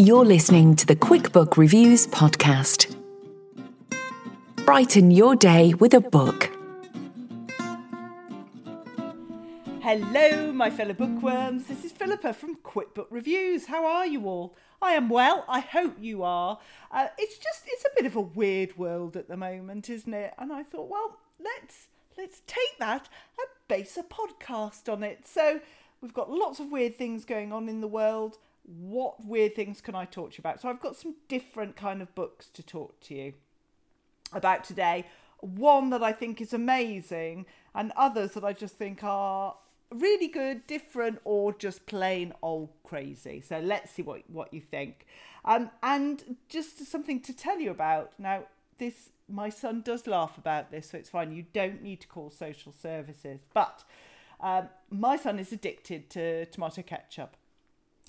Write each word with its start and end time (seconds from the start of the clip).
You're 0.00 0.24
listening 0.24 0.76
to 0.76 0.86
the 0.86 0.96
QuickBook 0.96 1.58
Reviews 1.58 2.06
podcast. 2.06 2.96
Brighten 4.64 5.10
your 5.10 5.36
day 5.36 5.74
with 5.74 5.92
a 5.92 6.00
book. 6.00 6.50
Hello, 9.82 10.52
my 10.52 10.70
fellow 10.70 10.94
bookworms. 10.94 11.66
This 11.66 11.84
is 11.84 11.92
Philippa 11.92 12.32
from 12.32 12.56
QuickBook 12.64 13.08
Reviews. 13.10 13.66
How 13.66 13.84
are 13.84 14.06
you 14.06 14.24
all? 14.24 14.56
I 14.80 14.92
am 14.92 15.10
well. 15.10 15.44
I 15.46 15.60
hope 15.60 15.96
you 16.00 16.22
are. 16.22 16.58
Uh, 16.90 17.08
it's 17.18 17.36
just 17.36 17.64
it's 17.66 17.84
a 17.84 17.94
bit 17.94 18.06
of 18.06 18.16
a 18.16 18.22
weird 18.22 18.78
world 18.78 19.18
at 19.18 19.28
the 19.28 19.36
moment, 19.36 19.90
isn't 19.90 20.14
it? 20.14 20.32
And 20.38 20.50
I 20.50 20.62
thought, 20.62 20.88
well, 20.88 21.18
let's 21.38 21.88
let's 22.16 22.40
take 22.46 22.78
that 22.78 23.10
and 23.38 23.48
base 23.68 23.98
a 23.98 24.02
podcast 24.02 24.90
on 24.90 25.02
it. 25.02 25.26
So 25.28 25.60
we've 26.00 26.14
got 26.14 26.30
lots 26.30 26.58
of 26.58 26.72
weird 26.72 26.96
things 26.96 27.26
going 27.26 27.52
on 27.52 27.68
in 27.68 27.82
the 27.82 27.86
world 27.86 28.38
what 28.64 29.24
weird 29.24 29.54
things 29.56 29.80
can 29.80 29.94
I 29.94 30.04
talk 30.04 30.32
to 30.32 30.36
you 30.38 30.42
about? 30.42 30.60
So 30.60 30.68
I've 30.68 30.80
got 30.80 30.96
some 30.96 31.14
different 31.28 31.76
kind 31.76 32.02
of 32.02 32.14
books 32.14 32.48
to 32.50 32.62
talk 32.62 33.00
to 33.00 33.14
you 33.14 33.34
about 34.32 34.64
today. 34.64 35.06
One 35.40 35.90
that 35.90 36.02
I 36.02 36.12
think 36.12 36.40
is 36.40 36.52
amazing, 36.52 37.46
and 37.74 37.92
others 37.96 38.32
that 38.32 38.44
I 38.44 38.52
just 38.52 38.76
think 38.76 39.02
are 39.02 39.56
really 39.90 40.28
good, 40.28 40.66
different, 40.66 41.20
or 41.24 41.52
just 41.52 41.86
plain 41.86 42.32
old 42.42 42.70
crazy. 42.84 43.40
So 43.40 43.58
let's 43.58 43.90
see 43.90 44.02
what, 44.02 44.22
what 44.28 44.52
you 44.52 44.60
think. 44.60 45.06
Um, 45.44 45.70
and 45.82 46.36
just 46.48 46.84
something 46.86 47.20
to 47.20 47.32
tell 47.32 47.58
you 47.58 47.70
about. 47.70 48.12
Now, 48.18 48.44
this 48.78 49.10
my 49.28 49.48
son 49.48 49.80
does 49.80 50.06
laugh 50.06 50.36
about 50.36 50.70
this, 50.70 50.90
so 50.90 50.98
it's 50.98 51.08
fine. 51.08 51.32
You 51.32 51.44
don't 51.52 51.82
need 51.82 52.00
to 52.00 52.08
call 52.08 52.30
social 52.30 52.72
services. 52.72 53.40
But 53.54 53.84
um, 54.40 54.68
my 54.90 55.16
son 55.16 55.38
is 55.38 55.52
addicted 55.52 56.10
to 56.10 56.46
tomato 56.46 56.82
ketchup 56.82 57.36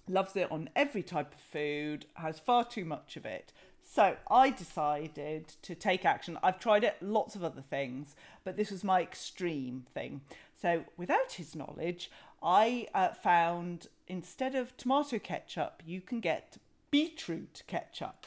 loves 0.07 0.35
it 0.35 0.51
on 0.51 0.69
every 0.75 1.03
type 1.03 1.33
of 1.33 1.39
food, 1.39 2.05
has 2.15 2.39
far 2.39 2.65
too 2.65 2.85
much 2.85 3.15
of 3.17 3.25
it. 3.25 3.53
So 3.81 4.15
I 4.29 4.51
decided 4.51 5.49
to 5.63 5.75
take 5.75 6.05
action. 6.05 6.37
I've 6.41 6.59
tried 6.59 6.85
it 6.85 6.95
lots 7.01 7.35
of 7.35 7.43
other 7.43 7.61
things, 7.61 8.15
but 8.43 8.55
this 8.55 8.71
was 8.71 8.83
my 8.83 9.01
extreme 9.01 9.83
thing. 9.93 10.21
So 10.61 10.85
without 10.95 11.33
his 11.33 11.55
knowledge, 11.55 12.09
I 12.41 12.87
uh, 12.93 13.09
found 13.09 13.87
instead 14.07 14.55
of 14.55 14.77
tomato 14.77 15.19
ketchup, 15.19 15.83
you 15.85 15.99
can 15.99 16.21
get 16.21 16.57
beetroot 16.89 17.63
ketchup. 17.67 18.25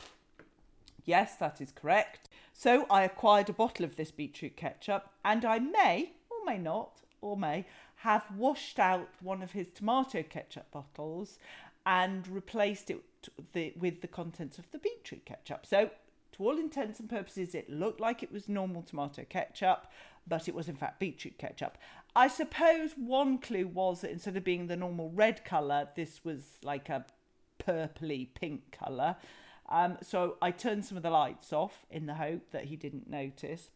Yes, 1.05 1.37
that 1.37 1.61
is 1.61 1.73
correct. 1.73 2.29
So 2.53 2.87
I 2.91 3.03
acquired 3.03 3.49
a 3.49 3.55
bottle 3.55 3.85
of 3.85 3.97
this 3.97 4.11
beetroot 4.11 4.57
ketchup, 4.57 5.11
and 5.25 5.45
I 5.45 5.59
may 5.59 6.13
or 6.31 6.45
may 6.45 6.59
not 6.59 7.01
or 7.21 7.37
may 7.37 7.65
have 7.97 8.25
washed 8.37 8.79
out 8.79 9.09
one 9.21 9.43
of 9.43 9.53
his 9.53 9.69
tomato 9.69 10.23
ketchup 10.23 10.71
bottles 10.71 11.39
and 11.87 12.27
replaced 12.29 12.91
it 12.91 13.03
the, 13.53 13.73
with 13.79 14.01
the 14.01 14.09
contents 14.09 14.59
of 14.59 14.71
the 14.71 14.79
beetroot 14.79 15.25
ketchup. 15.25 15.67
So, 15.67 15.91
to 16.33 16.43
all 16.43 16.59
intents 16.59 16.99
and 16.99 17.09
purposes, 17.09 17.55
it 17.55 17.71
looked 17.71 18.01
like 18.01 18.23
it 18.23 18.33
was 18.33 18.49
normal 18.49 18.83
tomato 18.83 19.25
ketchup, 19.29 19.87
but 20.27 20.49
it 20.49 20.55
was 20.55 20.69
in 20.69 20.75
fact 20.75 20.99
beetroot 20.99 21.39
ketchup. 21.39 21.79
I 22.17 22.29
suppose 22.29 22.93
one 22.97 23.39
clue 23.39 23.67
was 23.67 24.01
that 24.01 24.11
instead 24.11 24.37
of 24.37 24.45
being 24.45 24.67
the 24.67 24.77
normal 24.77 25.11
red 25.11 25.45
colour, 25.45 25.89
this 25.95 26.25
was 26.25 26.59
like 26.63 26.89
a 26.89 27.05
purpley 27.59 28.29
pink 28.35 28.73
colour. 28.73 29.17
Um, 29.69 29.99
so 30.03 30.37
I 30.43 30.51
turned 30.51 30.85
some 30.85 30.97
of 30.97 31.03
the 31.03 31.11
lights 31.11 31.53
off 31.53 31.87
in 31.91 32.07
the 32.07 32.15
hope 32.15 32.51
that 32.51 32.65
he 32.65 32.77
didn't 32.77 33.09
notice. 33.09 33.71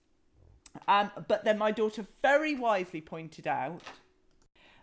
Um, 0.87 1.11
but 1.27 1.45
then 1.45 1.59
my 1.59 1.71
daughter 1.71 2.07
very 2.23 2.55
wisely 2.55 3.01
pointed 3.01 3.47
out 3.47 3.83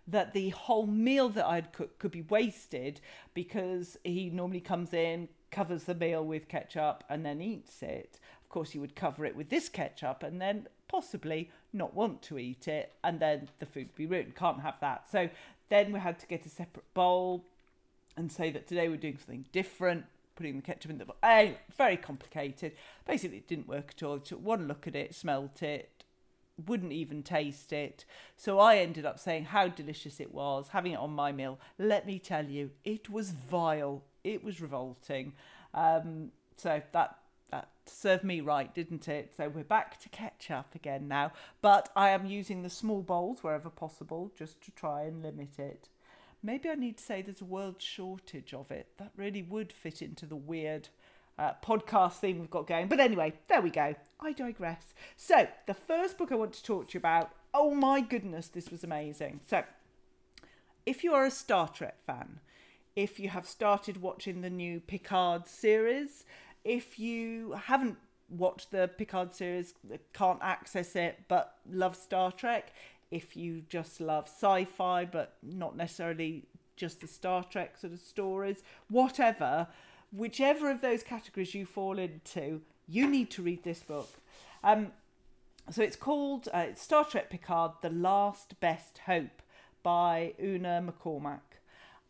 that 0.08 0.34
the 0.34 0.50
whole 0.50 0.86
meal 0.86 1.30
that 1.30 1.46
I'd 1.46 1.74
cooked 1.74 2.00
could 2.00 2.12
be 2.12 2.22
wasted 2.22 3.02
because 3.34 3.98
he 4.04 4.30
normally 4.30 4.60
comes 4.60 4.94
in, 4.94 5.30
covers 5.52 5.86
the 5.86 5.96
meal 5.96 6.24
with 6.24 6.48
ketchup, 6.48 7.04
and 7.10 7.26
then 7.26 7.42
eats 7.42 7.82
it. 7.82 8.20
Of 8.44 8.50
course, 8.50 8.72
he 8.72 8.80
would 8.80 8.96
cover 8.96 9.26
it 9.26 9.36
with 9.36 9.50
this 9.50 9.70
ketchup 9.70 10.22
and 10.24 10.40
then 10.40 10.68
possibly 10.88 11.50
not 11.74 11.94
want 11.94 12.22
to 12.24 12.38
eat 12.38 12.68
it, 12.68 12.94
and 13.04 13.20
then 13.20 13.50
the 13.60 13.66
food 13.66 13.88
would 13.88 13.96
be 13.96 14.06
ruined. 14.06 14.36
Can't 14.36 14.62
have 14.62 14.80
that. 14.82 15.10
So 15.12 15.30
then 15.70 15.92
we 15.92 16.00
had 16.00 16.20
to 16.20 16.28
get 16.28 16.46
a 16.46 16.50
separate 16.50 16.94
bowl 16.94 17.44
and 18.16 18.32
say 18.32 18.52
that 18.52 18.68
today 18.68 18.88
we're 18.88 18.98
doing 18.98 19.18
something 19.18 19.46
different 19.52 20.06
putting 20.36 20.58
the 20.58 20.62
ketchup 20.62 20.92
in 20.92 20.98
the 20.98 21.06
bowl. 21.06 21.16
Anyway, 21.24 21.58
very 21.78 21.98
complicated. 21.98 22.74
Basically, 23.08 23.38
it 23.38 23.48
didn't 23.48 23.68
work 23.68 23.94
at 23.96 24.04
all. 24.04 24.20
took 24.20 24.44
one 24.44 24.68
look 24.68 24.88
at 24.88 24.96
it, 24.96 25.16
smelt 25.16 25.64
it, 25.64 26.05
wouldn't 26.68 26.94
even 26.94 27.24
taste 27.24 27.74
it. 27.74 28.06
So 28.38 28.60
I 28.60 28.78
ended 28.78 29.06
up 29.06 29.20
saying 29.20 29.46
how 29.46 29.68
delicious 29.68 30.20
it 30.20 30.34
was, 30.34 30.70
having 30.70 30.94
it 30.94 31.00
on 31.00 31.12
my 31.12 31.32
meal. 31.32 31.60
Let 31.78 32.06
me 32.06 32.20
tell 32.20 32.46
you, 32.46 32.72
it 32.84 33.10
was 33.10 33.32
vile. 33.32 34.04
It 34.24 34.44
was 34.44 34.62
revolting. 34.62 35.34
Um, 35.74 36.32
so 36.58 36.82
that 36.94 37.18
that 37.52 37.70
served 37.86 38.24
me 38.24 38.42
right, 38.42 38.74
didn't 38.74 39.08
it? 39.08 39.34
So 39.38 39.50
we're 39.50 39.64
back 39.64 40.00
to 40.02 40.10
ketchup 40.10 40.74
again 40.74 41.08
now. 41.08 41.32
But 41.62 41.90
I 41.96 42.10
am 42.10 42.26
using 42.26 42.64
the 42.64 42.70
small 42.70 43.02
bowls 43.02 43.44
wherever 43.44 43.70
possible 43.70 44.32
just 44.38 44.62
to 44.62 44.72
try 44.72 45.04
and 45.04 45.22
limit 45.22 45.60
it. 45.60 45.90
Maybe 46.42 46.70
I 46.70 46.76
need 46.76 46.98
to 46.98 47.04
say 47.04 47.22
there's 47.22 47.42
a 47.42 47.46
world 47.46 47.82
shortage 47.82 48.54
of 48.54 48.72
it. 48.72 48.88
That 48.98 49.12
really 49.16 49.42
would 49.42 49.72
fit 49.72 50.02
into 50.02 50.26
the 50.26 50.36
weird 50.36 50.90
uh, 51.38 51.51
podcast 51.63 52.13
theme 52.13 52.40
we've 52.40 52.50
got 52.50 52.68
going. 52.68 52.88
But 52.88 53.00
anyway, 53.00 53.34
there 53.47 53.62
we 53.62 53.69
go. 53.69 53.96
I 54.19 54.31
digress. 54.31 54.94
So, 55.16 55.47
the 55.68 55.73
first 55.73 56.18
book 56.18 56.31
I 56.31 56.35
want 56.35 56.53
to 56.53 56.63
talk 56.63 56.88
to 56.88 56.94
you 56.94 57.00
about, 57.00 57.31
oh 57.53 57.73
my 57.73 58.01
goodness, 58.01 58.47
this 58.47 58.72
was 58.72 58.84
amazing. 58.84 59.41
So, 59.46 59.63
if 60.85 61.03
you 61.03 61.13
are 61.13 61.25
a 61.25 61.31
Star 61.31 61.68
Trek 61.68 61.97
fan, 62.06 62.40
if 62.96 63.19
you 63.19 63.29
have 63.29 63.46
started 63.46 64.01
watching 64.01 64.41
the 64.41 64.50
new 64.50 64.79
Picard 64.79 65.47
series, 65.47 66.23
if 66.63 66.97
you 66.97 67.53
haven't 67.53 67.97
watched 68.29 68.72
the 68.72 68.90
Picard 68.97 69.34
series, 69.34 69.73
can't 70.13 70.40
access 70.41 70.96
it, 70.96 71.19
but 71.28 71.57
love 71.69 71.96
Star 71.96 72.31
Trek, 72.31 72.72
if 73.12 73.35
you 73.35 73.62
just 73.69 74.00
love 74.00 74.28
sci 74.28 74.66
fi, 74.66 75.06
but 75.06 75.35
not 75.44 75.75
necessarily 75.75 76.47
just 76.76 77.02
the 77.02 77.08
Star 77.08 77.43
Trek 77.43 77.78
sort 77.78 77.93
of 77.93 77.99
stories, 77.99 78.64
whatever, 78.90 79.67
whichever 80.16 80.72
of 80.72 80.82
those 80.82 81.03
categories 81.03 81.53
you 81.53 81.66
fall 81.66 82.00
into, 82.00 82.62
you 82.88 83.08
need 83.09 83.29
to 83.32 83.41
read 83.41 83.64
this 83.64 83.79
book. 83.79 84.09
Um, 84.64 84.91
so 85.70 85.82
it's 85.82 85.96
called 85.96 86.47
uh, 86.53 86.67
Star 86.76 87.06
Trek 87.06 87.29
Picard: 87.29 87.72
The 87.82 87.90
Last 87.90 88.59
Best 88.59 89.00
Hope 89.06 89.41
by 89.84 90.34
Una 90.41 90.84
McCormack. 90.85 91.40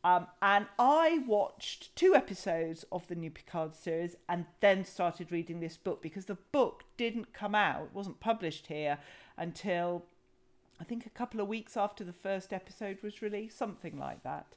Um, 0.04 0.28
and 0.40 0.68
I 0.78 1.24
watched 1.26 1.96
two 1.96 2.14
episodes 2.14 2.86
of 2.92 3.08
the 3.08 3.16
new 3.16 3.32
Picard 3.32 3.76
series 3.76 4.16
and 4.30 4.46
then 4.60 4.86
started 4.86 5.32
reading 5.32 5.60
this 5.60 5.78
book 5.78 6.00
because 6.00 6.26
the 6.26 6.38
book 6.52 6.84
didn't 6.96 7.34
come 7.34 7.56
out, 7.56 7.92
wasn't 7.92 8.20
published 8.20 8.68
here 8.68 9.00
until 9.36 10.04
I 10.80 10.84
think 10.84 11.08
a 11.08 11.10
couple 11.10 11.42
of 11.42 11.48
weeks 11.48 11.76
after 11.76 12.04
the 12.04 12.14
first 12.14 12.54
episode 12.54 13.00
was 13.02 13.24
released, 13.24 13.58
something 13.58 13.98
like 13.98 14.22
that. 14.22 14.56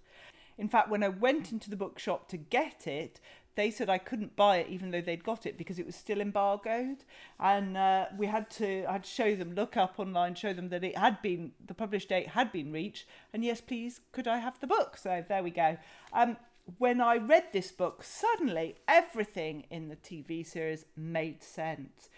In 0.58 0.68
fact, 0.68 0.90
when 0.90 1.04
I 1.04 1.08
went 1.08 1.52
into 1.52 1.70
the 1.70 1.76
bookshop 1.76 2.28
to 2.28 2.36
get 2.36 2.86
it, 2.86 3.20
they 3.58 3.72
said 3.72 3.90
I 3.90 3.98
couldn't 3.98 4.36
buy 4.36 4.58
it 4.58 4.68
even 4.68 4.92
though 4.92 5.00
they'd 5.00 5.24
got 5.24 5.44
it 5.44 5.58
because 5.58 5.80
it 5.80 5.84
was 5.84 5.96
still 5.96 6.20
embargoed, 6.20 6.98
and 7.40 7.76
uh, 7.76 8.06
we 8.16 8.28
had 8.28 8.48
to 8.50 8.86
I 8.88 8.92
had 8.92 9.02
to 9.02 9.10
show 9.10 9.34
them, 9.34 9.56
look 9.56 9.76
up 9.76 9.94
online, 9.98 10.36
show 10.36 10.52
them 10.52 10.68
that 10.68 10.84
it 10.84 10.96
had 10.96 11.20
been 11.22 11.50
the 11.66 11.74
published 11.74 12.08
date 12.08 12.28
had 12.28 12.52
been 12.52 12.70
reached, 12.70 13.04
and 13.32 13.44
yes, 13.44 13.60
please, 13.60 14.00
could 14.12 14.28
I 14.28 14.38
have 14.38 14.60
the 14.60 14.68
book? 14.68 14.96
So 14.96 15.24
there 15.28 15.42
we 15.42 15.50
go. 15.50 15.76
Um, 16.12 16.36
when 16.78 17.00
I 17.00 17.16
read 17.16 17.46
this 17.52 17.72
book, 17.72 18.04
suddenly 18.04 18.76
everything 18.86 19.64
in 19.70 19.88
the 19.88 19.96
TV 19.96 20.46
series 20.46 20.84
made 20.96 21.42
sense. 21.42 22.10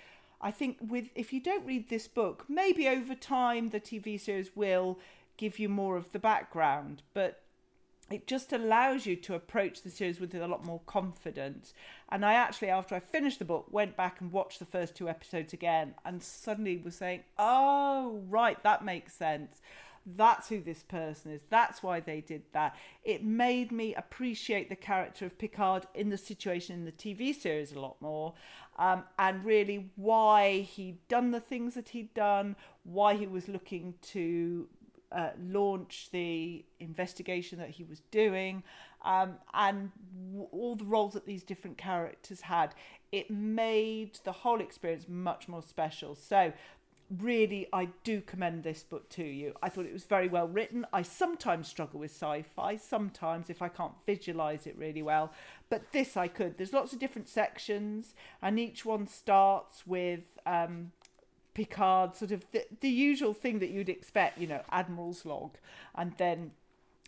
I 0.42 0.50
think 0.50 0.76
with 0.86 1.08
if 1.14 1.32
you 1.32 1.40
don't 1.40 1.64
read 1.64 1.88
this 1.88 2.06
book, 2.06 2.44
maybe 2.50 2.86
over 2.86 3.14
time 3.14 3.70
the 3.70 3.80
TV 3.80 4.20
series 4.20 4.54
will 4.54 4.98
give 5.38 5.58
you 5.58 5.70
more 5.70 5.96
of 5.96 6.12
the 6.12 6.18
background, 6.18 7.00
but 7.14 7.40
it 8.10 8.26
just 8.26 8.52
allows 8.52 9.06
you 9.06 9.14
to 9.14 9.34
approach 9.34 9.82
the 9.82 9.90
series 9.90 10.18
with 10.18 10.34
a 10.34 10.48
lot 10.48 10.64
more 10.64 10.80
confidence. 10.86 11.72
And 12.08 12.24
I 12.24 12.34
actually, 12.34 12.68
after 12.68 12.96
I 12.96 13.00
finished 13.00 13.38
the 13.38 13.44
book, 13.44 13.66
went 13.70 13.96
back 13.96 14.20
and 14.20 14.32
watched 14.32 14.58
the 14.58 14.64
first 14.64 14.96
two 14.96 15.08
episodes 15.08 15.52
again 15.52 15.94
and 16.04 16.22
suddenly 16.22 16.76
was 16.76 16.96
saying, 16.96 17.22
oh, 17.38 18.22
right, 18.28 18.60
that 18.64 18.84
makes 18.84 19.12
sense. 19.12 19.60
That's 20.04 20.48
who 20.48 20.60
this 20.60 20.82
person 20.82 21.30
is. 21.30 21.42
That's 21.50 21.82
why 21.82 22.00
they 22.00 22.20
did 22.20 22.42
that. 22.52 22.74
It 23.04 23.22
made 23.22 23.70
me 23.70 23.94
appreciate 23.94 24.68
the 24.68 24.76
character 24.76 25.26
of 25.26 25.38
Picard 25.38 25.86
in 25.94 26.08
the 26.08 26.18
situation 26.18 26.74
in 26.74 26.84
the 26.86 26.92
TV 26.92 27.34
series 27.34 27.72
a 27.72 27.80
lot 27.80 27.96
more. 28.00 28.34
Um, 28.78 29.04
and 29.18 29.44
really 29.44 29.90
why 29.96 30.60
he'd 30.60 31.06
done 31.06 31.32
the 31.32 31.40
things 31.40 31.74
that 31.74 31.90
he'd 31.90 32.14
done, 32.14 32.56
why 32.82 33.14
he 33.14 33.26
was 33.26 33.46
looking 33.46 33.94
to 34.08 34.68
uh, 35.12 35.30
launch 35.42 36.08
the 36.12 36.64
investigation 36.78 37.58
that 37.58 37.70
he 37.70 37.84
was 37.84 38.00
doing, 38.10 38.62
um, 39.04 39.34
and 39.54 39.90
w- 40.30 40.48
all 40.52 40.76
the 40.76 40.84
roles 40.84 41.14
that 41.14 41.26
these 41.26 41.42
different 41.42 41.76
characters 41.76 42.42
had. 42.42 42.74
It 43.12 43.30
made 43.30 44.20
the 44.24 44.32
whole 44.32 44.60
experience 44.60 45.06
much 45.08 45.48
more 45.48 45.62
special. 45.62 46.14
So, 46.14 46.52
really, 47.18 47.66
I 47.72 47.88
do 48.04 48.20
commend 48.20 48.62
this 48.62 48.84
book 48.84 49.08
to 49.10 49.24
you. 49.24 49.54
I 49.62 49.68
thought 49.68 49.86
it 49.86 49.92
was 49.92 50.04
very 50.04 50.28
well 50.28 50.46
written. 50.46 50.86
I 50.92 51.02
sometimes 51.02 51.66
struggle 51.66 51.98
with 52.00 52.12
sci 52.12 52.42
fi, 52.54 52.76
sometimes 52.76 53.50
if 53.50 53.62
I 53.62 53.68
can't 53.68 53.94
visualize 54.06 54.66
it 54.66 54.76
really 54.78 55.02
well, 55.02 55.32
but 55.68 55.90
this 55.92 56.16
I 56.16 56.28
could. 56.28 56.56
There's 56.56 56.72
lots 56.72 56.92
of 56.92 57.00
different 57.00 57.28
sections, 57.28 58.14
and 58.40 58.60
each 58.60 58.84
one 58.84 59.08
starts 59.08 59.86
with. 59.86 60.20
Um, 60.46 60.92
Picard, 61.54 62.14
sort 62.14 62.30
of 62.32 62.44
the, 62.52 62.64
the 62.80 62.88
usual 62.88 63.34
thing 63.34 63.58
that 63.58 63.70
you'd 63.70 63.88
expect, 63.88 64.38
you 64.38 64.46
know, 64.46 64.62
Admiral's 64.70 65.24
log, 65.24 65.56
and 65.94 66.12
then 66.18 66.52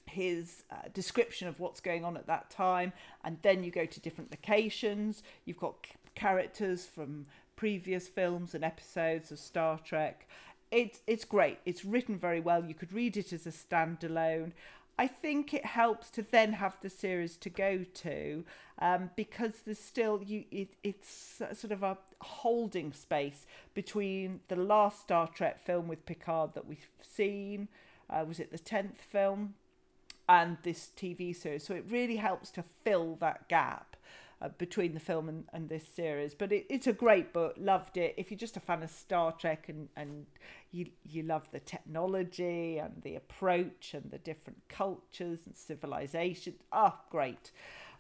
his 0.07 0.65
uh, 0.71 0.89
description 0.93 1.49
of 1.49 1.61
what's 1.61 1.81
going 1.81 2.05
on 2.05 2.17
at 2.17 2.27
that 2.27 2.51
time, 2.51 2.93
and 3.25 3.39
then 3.43 3.65
you 3.65 3.71
go 3.71 3.87
to 3.87 4.01
different 4.01 4.31
locations. 4.31 5.23
You've 5.45 5.61
got 5.61 5.75
c- 5.87 5.95
characters 6.15 6.85
from 6.85 7.27
previous 7.57 8.09
films 8.09 8.55
and 8.55 8.65
episodes 8.65 9.31
of 9.31 9.39
Star 9.39 9.79
Trek. 9.85 10.27
It's 10.71 11.01
it's 11.07 11.25
great. 11.25 11.59
It's 11.65 11.85
written 11.85 12.19
very 12.19 12.41
well. 12.41 12.65
You 12.65 12.75
could 12.75 12.93
read 12.93 13.17
it 13.17 13.33
as 13.33 13.47
a 13.47 13.51
standalone. 13.51 14.53
I 14.99 15.07
think 15.07 15.55
it 15.55 15.65
helps 15.65 16.11
to 16.11 16.23
then 16.23 16.55
have 16.55 16.77
the 16.81 16.91
series 16.91 17.37
to 17.39 17.51
go 17.51 17.85
to 17.95 18.45
um, 18.79 19.11
because 19.17 19.61
there's 19.65 19.79
still 19.79 20.23
you 20.25 20.45
it, 20.51 20.75
it's 20.83 21.41
sort 21.55 21.73
of 21.73 21.83
a 21.83 21.97
holding 22.23 22.93
space 22.93 23.47
between 23.75 24.41
the 24.49 24.57
last 24.57 25.01
Star 25.01 25.29
Trek 25.29 25.65
film 25.65 25.89
with 25.89 26.07
Picard 26.07 26.55
that 26.55 26.67
we've 26.67 26.89
seen. 27.03 27.69
Uh, 28.09 28.25
was 28.27 28.41
it 28.41 28.51
the 28.51 28.59
tenth 28.59 29.01
film? 29.01 29.55
And 30.29 30.57
this 30.63 30.91
TV 30.97 31.35
series, 31.35 31.67
so 31.67 31.75
it 31.75 31.85
really 31.89 32.17
helps 32.17 32.51
to 32.53 32.65
fill 32.85 33.17
that 33.17 33.49
gap 33.49 33.97
uh, 34.43 34.49
between 34.59 34.93
the 34.93 35.01
film 35.01 35.29
and, 35.29 35.45
and 35.53 35.69
this 35.69 35.87
series. 35.87 36.35
But 36.35 36.53
it, 36.53 36.67
it's 36.69 36.87
a 36.87 36.93
great 36.93 37.33
book. 37.33 37.55
Loved 37.59 37.97
it. 37.97 38.15
If 38.17 38.31
you're 38.31 38.39
just 38.39 38.57
a 38.57 38.61
fan 38.61 38.83
of 38.83 38.91
Star 38.91 39.33
Trek 39.33 39.69
and, 39.69 39.89
and 39.97 40.27
you 40.73 40.87
you 41.09 41.23
love 41.23 41.49
the 41.53 41.61
technology 41.61 42.79
and 42.79 43.03
the 43.03 43.15
approach 43.15 43.95
and 43.95 44.11
the 44.11 44.19
different 44.19 44.61
cultures 44.69 45.41
and 45.47 45.57
civilizations, 45.57 46.57
ah, 46.73 46.97
oh, 46.97 47.05
great, 47.11 47.53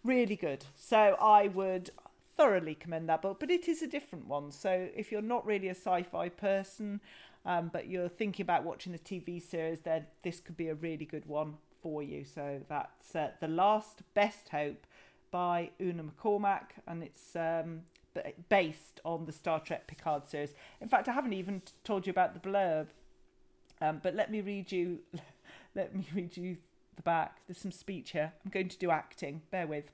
really 0.04 0.36
good. 0.36 0.64
So 0.74 1.16
I 1.20 1.48
would 1.48 1.90
thoroughly 2.36 2.74
commend 2.74 3.08
that 3.08 3.22
book. 3.22 3.38
But 3.40 3.50
it 3.50 3.68
is 3.68 3.82
a 3.82 3.86
different 3.86 4.26
one. 4.26 4.50
So 4.50 4.88
if 4.94 5.12
you're 5.12 5.22
not 5.22 5.46
really 5.46 5.68
a 5.68 5.74
sci-fi 5.74 6.28
person, 6.28 7.00
um, 7.44 7.70
but 7.72 7.88
you're 7.88 8.08
thinking 8.08 8.44
about 8.44 8.64
watching 8.64 8.92
the 8.92 8.98
TV 8.98 9.42
series, 9.42 9.80
then 9.80 10.06
this 10.22 10.40
could 10.40 10.56
be 10.56 10.68
a 10.68 10.74
really 10.74 11.04
good 11.04 11.26
one 11.26 11.54
for 11.82 12.02
you. 12.02 12.24
So 12.24 12.60
that's 12.68 13.14
uh, 13.14 13.30
The 13.40 13.48
Last 13.48 14.02
Best 14.14 14.50
Hope 14.50 14.86
by 15.30 15.70
Una 15.80 16.04
McCormack, 16.04 16.66
and 16.86 17.02
it's 17.02 17.34
um, 17.34 17.80
based 18.48 19.00
on 19.04 19.24
the 19.24 19.32
Star 19.32 19.58
Trek 19.60 19.86
Picard 19.86 20.28
series. 20.28 20.54
In 20.80 20.88
fact, 20.88 21.08
I 21.08 21.12
haven't 21.12 21.32
even 21.32 21.62
told 21.84 22.06
you 22.06 22.10
about 22.10 22.34
the 22.34 22.48
blurb, 22.48 22.88
um, 23.80 24.00
but 24.02 24.14
let 24.14 24.30
me 24.30 24.40
read 24.40 24.70
you. 24.70 25.00
let 25.74 25.94
me 25.94 26.06
read 26.14 26.36
you 26.36 26.58
the 26.96 27.02
back. 27.02 27.40
There's 27.48 27.58
some 27.58 27.72
speech 27.72 28.12
here. 28.12 28.32
I'm 28.44 28.50
going 28.50 28.68
to 28.68 28.78
do 28.78 28.90
acting. 28.90 29.42
Bear 29.50 29.66
with. 29.66 29.90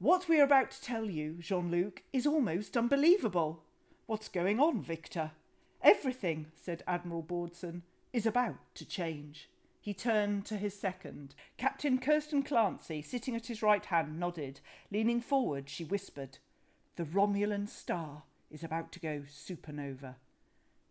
What 0.00 0.28
we 0.28 0.38
are 0.40 0.44
about 0.44 0.70
to 0.70 0.80
tell 0.80 1.06
you, 1.06 1.38
Jean 1.40 1.72
Luc, 1.72 2.04
is 2.12 2.24
almost 2.24 2.76
unbelievable. 2.76 3.64
What's 4.06 4.28
going 4.28 4.60
on, 4.60 4.80
Victor? 4.80 5.32
Everything, 5.82 6.46
said 6.54 6.84
Admiral 6.86 7.22
Boardson, 7.22 7.82
is 8.12 8.24
about 8.24 8.58
to 8.76 8.84
change. 8.84 9.48
He 9.80 9.92
turned 9.92 10.46
to 10.46 10.56
his 10.56 10.78
second. 10.78 11.34
Captain 11.56 11.98
Kirsten 11.98 12.44
Clancy, 12.44 13.02
sitting 13.02 13.34
at 13.34 13.48
his 13.48 13.60
right 13.60 13.84
hand, 13.84 14.20
nodded. 14.20 14.60
Leaning 14.92 15.20
forward, 15.20 15.68
she 15.68 15.82
whispered, 15.82 16.38
The 16.94 17.04
Romulan 17.04 17.68
star 17.68 18.22
is 18.52 18.62
about 18.62 18.92
to 18.92 19.00
go 19.00 19.22
supernova. 19.28 20.14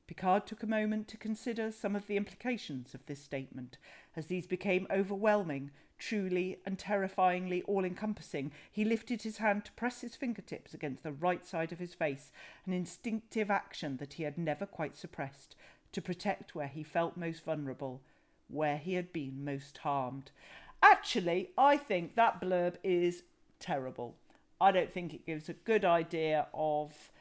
Picard 0.07 0.47
took 0.47 0.63
a 0.63 0.67
moment 0.67 1.07
to 1.09 1.17
consider 1.17 1.71
some 1.71 1.95
of 1.95 2.07
the 2.07 2.17
implications 2.17 2.93
of 2.93 3.05
this 3.05 3.21
statement. 3.21 3.77
As 4.15 4.27
these 4.27 4.47
became 4.47 4.87
overwhelming, 4.89 5.71
truly 5.99 6.59
and 6.65 6.79
terrifyingly 6.79 7.61
all 7.63 7.83
encompassing, 7.83 8.51
he 8.71 8.85
lifted 8.85 9.23
his 9.23 9.37
hand 9.37 9.65
to 9.65 9.71
press 9.73 10.01
his 10.01 10.15
fingertips 10.15 10.73
against 10.73 11.03
the 11.03 11.11
right 11.11 11.45
side 11.45 11.71
of 11.71 11.79
his 11.79 11.93
face, 11.93 12.31
an 12.65 12.73
instinctive 12.73 13.51
action 13.51 13.97
that 13.97 14.13
he 14.13 14.23
had 14.23 14.37
never 14.37 14.65
quite 14.65 14.95
suppressed, 14.95 15.55
to 15.91 16.01
protect 16.01 16.55
where 16.55 16.67
he 16.67 16.83
felt 16.83 17.17
most 17.17 17.43
vulnerable 17.43 18.01
where 18.49 18.77
he 18.77 18.93
had 18.93 19.11
been 19.11 19.43
most 19.43 19.79
harmed. 19.79 20.31
Actually, 20.81 21.49
I 21.57 21.77
think 21.77 22.15
that 22.15 22.39
blurb 22.39 22.75
is 22.83 23.23
terrible. 23.59 24.15
I 24.59 24.71
don't 24.71 24.91
think 24.91 25.13
it 25.13 25.25
gives 25.25 25.49
a 25.49 25.53
good 25.53 25.83
idea 25.83 26.47
of 26.53 27.11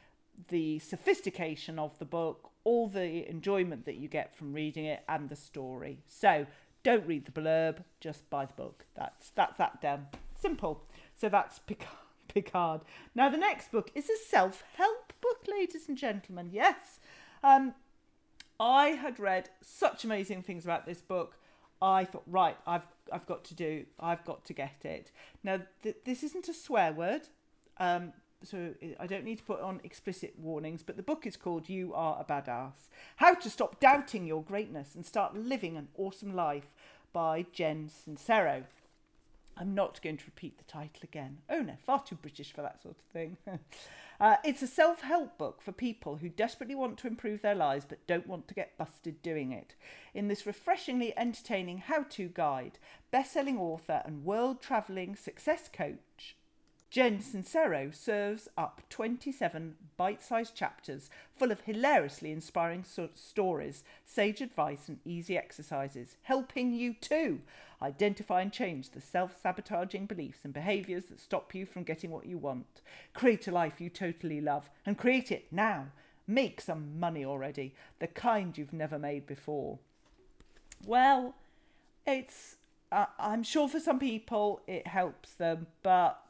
the 0.49 0.79
sophistication 0.79 1.79
of 1.79 1.97
the 1.99 2.05
book, 2.05 2.51
all 2.67 2.85
the 2.85 3.25
enjoyment 3.29 3.85
that 3.85 3.95
you 3.95 4.09
get 4.09 4.35
from 4.35 4.51
reading 4.51 4.83
it, 4.83 5.01
and 5.07 5.29
the 5.29 5.37
story. 5.37 5.99
So 6.05 6.45
don't 6.83 7.07
read 7.07 7.25
the 7.25 7.31
blurb, 7.31 7.77
just 8.01 8.29
buy 8.29 8.45
the 8.45 8.61
book. 8.61 8.85
That's 8.93 9.29
that's 9.29 9.57
that 9.57 9.81
done. 9.81 10.07
Simple. 10.35 10.83
So 11.15 11.29
that's 11.29 11.61
Picard. 12.27 12.81
Now 13.15 13.29
the 13.29 13.37
next 13.37 13.71
book 13.71 13.89
is 13.95 14.09
a 14.09 14.17
self-help 14.17 15.13
book, 15.21 15.45
ladies 15.47 15.87
and 15.87 15.97
gentlemen. 15.97 16.49
Yes. 16.51 16.99
Um, 17.41 17.73
I 18.59 18.87
had 18.89 19.17
read 19.17 19.49
such 19.61 20.03
amazing 20.03 20.41
things 20.41 20.65
about 20.65 20.85
this 20.85 21.01
book. 21.01 21.37
I 21.81 22.03
thought, 22.03 22.23
right, 22.27 22.57
I've 22.67 22.87
I've 23.13 23.25
got 23.25 23.45
to 23.45 23.55
do, 23.55 23.85
I've 23.97 24.25
got 24.25 24.43
to 24.43 24.51
get 24.53 24.83
it. 24.83 25.13
Now, 25.41 25.61
th- 25.83 25.99
this 26.03 26.21
isn't 26.21 26.49
a 26.49 26.53
swear 26.53 26.91
word, 26.91 27.29
um, 27.77 28.11
so 28.43 28.73
I 28.99 29.07
don't 29.07 29.23
need 29.23 29.39
to 29.39 29.43
put 29.43 29.61
on 29.61 29.81
explicit 29.83 30.35
warnings. 30.37 30.83
But 30.83 30.97
the 30.97 31.03
book 31.03 31.25
is 31.25 31.37
called 31.37 31.69
"You 31.69 31.93
Are 31.93 32.17
a 32.19 32.23
Badass: 32.23 32.89
How 33.17 33.33
to 33.33 33.49
Stop 33.49 33.79
Doubting 33.79 34.25
Your 34.25 34.43
Greatness 34.43 34.95
and 34.95 35.05
Start 35.05 35.35
Living 35.35 35.77
an 35.77 35.89
Awesome 35.97 36.35
Life" 36.35 36.73
by 37.13 37.45
Jen 37.51 37.89
Sincero. 37.89 38.63
I'm 39.59 39.73
not 39.73 40.01
going 40.03 40.17
to 40.17 40.25
repeat 40.25 40.57
the 40.57 40.63
title 40.65 41.01
again. 41.03 41.39
Oh 41.49 41.61
no, 41.61 41.73
far 41.83 42.03
too 42.03 42.15
British 42.15 42.51
for 42.51 42.61
that 42.61 42.81
sort 42.81 42.95
of 42.97 43.11
thing. 43.11 43.37
Uh, 44.19 44.37
it's 44.43 44.63
a 44.63 44.67
self 44.67 45.01
help 45.01 45.37
book 45.37 45.61
for 45.61 45.71
people 45.71 46.17
who 46.17 46.27
desperately 46.27 46.73
want 46.73 46.97
to 46.97 47.05
improve 47.05 47.43
their 47.43 47.53
lives 47.53 47.85
but 47.87 48.07
don't 48.07 48.25
want 48.25 48.47
to 48.47 48.55
get 48.55 48.75
busted 48.77 49.21
doing 49.21 49.51
it. 49.51 49.75
In 50.13 50.27
this 50.27 50.47
refreshingly 50.47 51.15
entertaining 51.15 51.77
how 51.77 52.01
to 52.01 52.27
guide, 52.27 52.79
best 53.11 53.33
selling 53.33 53.59
author 53.59 54.01
and 54.05 54.25
world 54.25 54.59
travelling 54.59 55.15
success 55.15 55.69
coach 55.71 56.35
Jen 56.89 57.19
Sincero 57.19 57.93
serves 57.93 58.47
up 58.57 58.81
27 58.89 59.75
bite 59.97 60.21
sized 60.21 60.55
chapters 60.55 61.09
full 61.35 61.51
of 61.51 61.61
hilariously 61.61 62.31
inspiring 62.31 62.83
so- 62.83 63.09
stories, 63.13 63.83
sage 64.05 64.41
advice, 64.41 64.87
and 64.87 64.99
easy 65.03 65.37
exercises, 65.37 66.15
helping 66.23 66.73
you 66.73 66.93
too 66.93 67.41
identify 67.81 68.41
and 68.41 68.53
change 68.53 68.91
the 68.91 69.01
self 69.01 69.39
sabotaging 69.39 70.05
beliefs 70.05 70.39
and 70.45 70.53
behaviours 70.53 71.05
that 71.05 71.19
stop 71.19 71.53
you 71.53 71.65
from 71.65 71.83
getting 71.83 72.09
what 72.09 72.25
you 72.25 72.37
want. 72.37 72.81
Create 73.13 73.47
a 73.47 73.51
life 73.51 73.81
you 73.81 73.89
totally 73.89 74.39
love 74.39 74.69
and 74.85 74.97
create 74.97 75.31
it 75.31 75.45
now. 75.51 75.87
Make 76.25 76.59
some 76.59 76.99
money 76.99 77.23
already, 77.23 77.73
the 77.99 78.07
kind 78.07 78.57
you've 78.57 78.73
never 78.73 78.97
made 78.97 79.25
before. 79.27 79.79
Well, 80.85 81.35
it's 82.05 82.55
I, 82.91 83.07
I'm 83.19 83.43
sure 83.43 83.67
for 83.67 83.79
some 83.79 83.99
people 83.99 84.61
it 84.67 84.87
helps 84.87 85.33
them, 85.33 85.67
but 85.83 86.21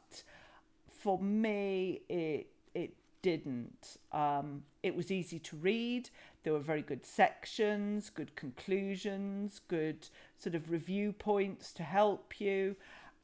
for 0.98 1.18
me 1.18 2.02
it 2.08 2.48
it 2.74 2.94
didn't. 3.22 3.96
Um, 4.12 4.62
it 4.82 4.94
was 4.94 5.10
easy 5.10 5.38
to 5.40 5.56
read. 5.56 6.10
There 6.42 6.52
were 6.52 6.58
very 6.58 6.82
good 6.82 7.04
sections, 7.04 8.10
good 8.10 8.36
conclusions, 8.36 9.60
good 9.68 10.08
sort 10.38 10.54
of 10.54 10.70
review 10.70 11.12
points 11.12 11.72
to 11.74 11.82
help 11.82 12.40
you. 12.40 12.76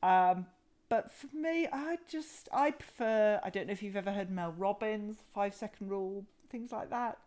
Um, 0.02 0.46
but 0.88 1.10
for 1.10 1.34
me, 1.34 1.66
I 1.72 1.98
just 2.08 2.48
I 2.52 2.70
prefer. 2.70 3.40
I 3.42 3.50
don't 3.50 3.66
know 3.66 3.72
if 3.72 3.82
you've 3.82 3.96
ever 3.96 4.12
heard 4.12 4.30
Mel 4.30 4.54
Robbins, 4.56 5.18
Five 5.34 5.54
Second 5.54 5.90
Rule, 5.90 6.24
things 6.50 6.72
like 6.72 6.90
that. 6.90 7.18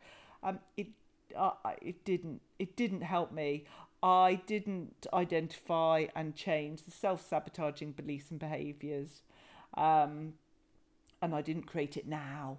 Um, 0.43 0.59
it 0.75 0.87
uh, 1.35 1.51
it 1.81 2.05
didn't 2.05 2.41
it 2.59 2.75
didn't 2.75 3.01
help 3.01 3.31
me. 3.31 3.65
I 4.03 4.41
didn't 4.45 5.07
identify 5.11 6.05
and 6.15 6.35
change 6.35 6.83
the 6.83 6.91
self 6.91 7.27
sabotaging 7.27 7.93
beliefs 7.93 8.29
and 8.29 8.39
behaviours, 8.39 9.23
um, 9.77 10.33
and 11.21 11.33
I 11.33 11.41
didn't 11.41 11.63
create 11.67 11.97
it 11.97 12.07
now. 12.07 12.57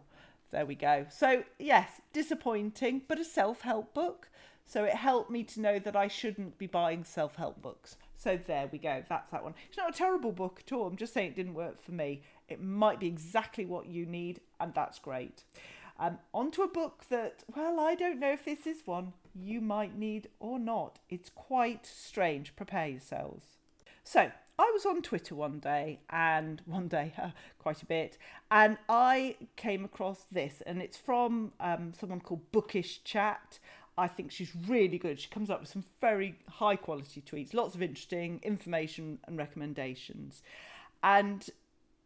There 0.50 0.64
we 0.64 0.74
go. 0.74 1.06
So 1.10 1.44
yes, 1.58 2.00
disappointing, 2.12 3.02
but 3.06 3.18
a 3.18 3.24
self 3.24 3.62
help 3.62 3.92
book. 3.92 4.28
So 4.64 4.84
it 4.84 4.94
helped 4.94 5.30
me 5.30 5.44
to 5.44 5.60
know 5.60 5.78
that 5.78 5.96
I 5.96 6.08
shouldn't 6.08 6.58
be 6.58 6.66
buying 6.66 7.04
self 7.04 7.36
help 7.36 7.60
books. 7.60 7.96
So 8.16 8.38
there 8.46 8.68
we 8.70 8.78
go. 8.78 9.02
That's 9.08 9.30
that 9.30 9.44
one. 9.44 9.54
It's 9.68 9.76
not 9.76 9.94
a 9.94 9.96
terrible 9.96 10.32
book 10.32 10.62
at 10.66 10.72
all. 10.72 10.86
I'm 10.86 10.96
just 10.96 11.14
saying 11.14 11.28
it 11.30 11.36
didn't 11.36 11.54
work 11.54 11.82
for 11.82 11.92
me. 11.92 12.22
It 12.48 12.62
might 12.62 12.98
be 13.00 13.06
exactly 13.06 13.64
what 13.64 13.86
you 13.86 14.06
need, 14.06 14.40
and 14.58 14.74
that's 14.74 14.98
great. 14.98 15.44
Um, 16.00 16.18
onto 16.32 16.62
a 16.62 16.68
book 16.68 17.04
that, 17.10 17.44
well, 17.54 17.80
I 17.80 17.94
don't 17.94 18.20
know 18.20 18.32
if 18.32 18.44
this 18.44 18.66
is 18.66 18.82
one 18.86 19.12
you 19.34 19.60
might 19.60 19.96
need 19.96 20.28
or 20.38 20.58
not. 20.58 20.98
It's 21.08 21.28
quite 21.28 21.86
strange. 21.86 22.54
Prepare 22.56 22.88
yourselves. 22.88 23.46
So, 24.04 24.30
I 24.58 24.70
was 24.74 24.84
on 24.84 25.02
Twitter 25.02 25.34
one 25.34 25.60
day, 25.60 26.00
and 26.10 26.60
one 26.66 26.88
day, 26.88 27.12
uh, 27.20 27.30
quite 27.58 27.82
a 27.82 27.86
bit, 27.86 28.18
and 28.50 28.76
I 28.88 29.36
came 29.56 29.84
across 29.84 30.26
this, 30.30 30.62
and 30.66 30.82
it's 30.82 30.96
from 30.96 31.52
um, 31.60 31.92
someone 31.98 32.20
called 32.20 32.50
Bookish 32.50 33.04
Chat. 33.04 33.58
I 33.96 34.06
think 34.06 34.30
she's 34.30 34.52
really 34.54 34.98
good. 34.98 35.18
She 35.18 35.28
comes 35.28 35.50
up 35.50 35.60
with 35.60 35.68
some 35.68 35.84
very 36.00 36.36
high 36.48 36.76
quality 36.76 37.20
tweets, 37.20 37.52
lots 37.52 37.74
of 37.74 37.82
interesting 37.82 38.38
information 38.44 39.18
and 39.26 39.36
recommendations. 39.36 40.42
And 41.02 41.48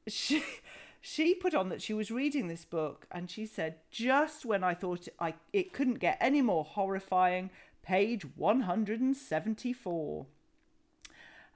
she 0.07 0.43
she 1.03 1.35
put 1.35 1.55
on 1.55 1.69
that 1.69 1.83
she 1.83 1.93
was 1.93 2.11
reading 2.11 2.49
this 2.49 2.65
book 2.65 3.07
and 3.11 3.29
she 3.29 3.45
said 3.45 3.75
just 3.91 4.45
when 4.47 4.63
I 4.63 4.73
thought 4.73 5.09
I 5.19 5.35
it 5.53 5.73
couldn't 5.73 5.99
get 5.99 6.17
any 6.21 6.41
more 6.41 6.65
horrifying, 6.65 7.51
page 7.83 8.25
174. 8.37 10.27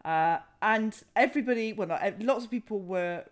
Uh, 0.06 0.38
and 0.62 1.02
everybody, 1.16 1.72
well, 1.72 1.88
not, 1.88 2.22
lots 2.22 2.44
of 2.44 2.50
people 2.50 2.80
were 2.80 3.25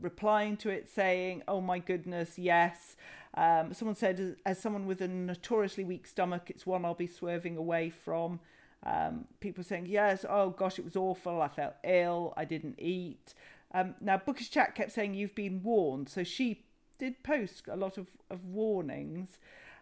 replying 0.00 0.56
to 0.56 0.70
it 0.70 0.88
saying, 0.88 1.42
"Oh 1.46 1.60
my 1.60 1.78
goodness, 1.78 2.38
yes." 2.38 2.96
Um, 3.34 3.72
someone 3.72 3.94
said, 3.94 4.36
as 4.44 4.60
someone 4.60 4.86
with 4.86 5.00
a 5.00 5.08
notoriously 5.08 5.84
weak 5.84 6.06
stomach, 6.06 6.50
it's 6.50 6.66
one 6.66 6.84
I'll 6.84 6.94
be 6.94 7.06
swerving 7.06 7.56
away 7.56 7.90
from. 7.90 8.40
Um, 8.84 9.26
people 9.40 9.64
saying, 9.64 9.86
yes, 9.86 10.24
oh 10.28 10.50
gosh, 10.50 10.78
it 10.78 10.84
was 10.84 10.96
awful. 10.96 11.40
I 11.40 11.48
felt 11.48 11.74
ill. 11.84 12.34
I 12.36 12.44
didn't 12.44 12.78
eat. 12.78 13.34
Um, 13.72 13.94
now, 14.00 14.18
Bookish 14.18 14.50
Chat 14.50 14.74
kept 14.74 14.92
saying, 14.92 15.14
you've 15.14 15.34
been 15.34 15.62
warned. 15.62 16.08
So 16.08 16.24
she 16.24 16.64
did 16.98 17.22
post 17.22 17.68
a 17.68 17.76
lot 17.76 17.96
of, 17.96 18.08
of 18.30 18.44
warnings. 18.44 19.38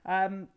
Um, 0.06 0.48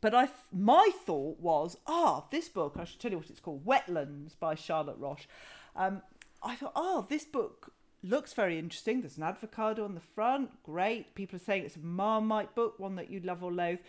but 0.00 0.14
I, 0.14 0.28
my 0.52 0.90
thought 1.04 1.40
was, 1.40 1.76
ah, 1.86 2.24
this 2.30 2.48
book, 2.48 2.76
I 2.78 2.84
should 2.84 3.00
tell 3.00 3.10
you 3.10 3.18
what 3.18 3.30
it's 3.30 3.40
called 3.40 3.64
Wetlands 3.64 4.38
by 4.38 4.54
Charlotte 4.54 4.98
Roche. 4.98 5.26
Um, 5.74 6.02
I 6.42 6.54
thought, 6.54 6.72
oh, 6.76 7.06
this 7.08 7.24
book 7.24 7.72
looks 8.02 8.32
very 8.32 8.58
interesting. 8.58 9.00
There's 9.00 9.16
an 9.16 9.24
avocado 9.24 9.84
on 9.84 9.94
the 9.94 10.00
front. 10.00 10.62
Great. 10.62 11.14
People 11.14 11.36
are 11.36 11.40
saying 11.40 11.64
it's 11.64 11.76
a 11.76 11.80
Marmite 11.80 12.54
book, 12.54 12.78
one 12.78 12.96
that 12.96 13.10
you 13.10 13.20
love 13.20 13.42
or 13.42 13.52
loathe. 13.52 13.80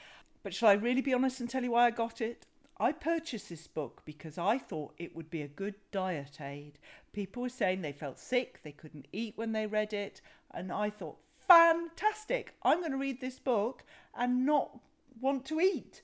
But 0.42 0.54
shall 0.54 0.70
I 0.70 0.74
really 0.74 1.02
be 1.02 1.14
honest 1.14 1.40
and 1.40 1.50
tell 1.50 1.64
you 1.64 1.72
why 1.72 1.86
I 1.86 1.92
got 1.92 2.22
it? 2.22 2.46
I 2.80 2.94
purchased 2.94 3.50
this 3.50 3.68
book 3.68 4.02
because 4.06 4.38
I 4.38 4.58
thought 4.58 4.94
it 4.98 5.16
would 5.16 5.30
be 5.30 5.42
a 5.42 5.48
good 5.48 5.76
diet 5.92 6.40
aid. 6.40 6.80
People 7.12 7.44
were 7.44 7.50
saying 7.50 7.82
they 7.82 7.92
felt 7.92 8.18
sick, 8.18 8.62
they 8.64 8.72
couldn't 8.72 9.10
eat 9.12 9.34
when 9.36 9.52
they 9.52 9.68
read 9.68 9.92
it, 9.92 10.22
and 10.52 10.72
I 10.72 10.90
thought, 10.90 11.18
fantastic, 11.36 12.56
I'm 12.64 12.80
going 12.80 12.94
to 12.94 12.98
read 12.98 13.20
this 13.20 13.38
book 13.38 13.84
and 14.16 14.46
not 14.46 14.80
want 15.20 15.46
to 15.46 15.60
eat. 15.60 16.02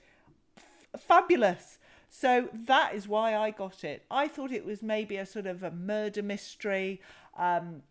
F- 0.57 1.01
fabulous. 1.01 1.77
So 2.09 2.49
that 2.53 2.95
is 2.95 3.07
why 3.07 3.35
I 3.35 3.51
got 3.51 3.83
it. 3.83 4.05
I 4.09 4.27
thought 4.27 4.51
it 4.51 4.65
was 4.65 4.81
maybe 4.81 5.17
a 5.17 5.25
sort 5.25 5.47
of 5.47 5.63
a 5.63 5.71
murder 5.71 6.23
mystery. 6.23 7.01
Um, 7.37 7.83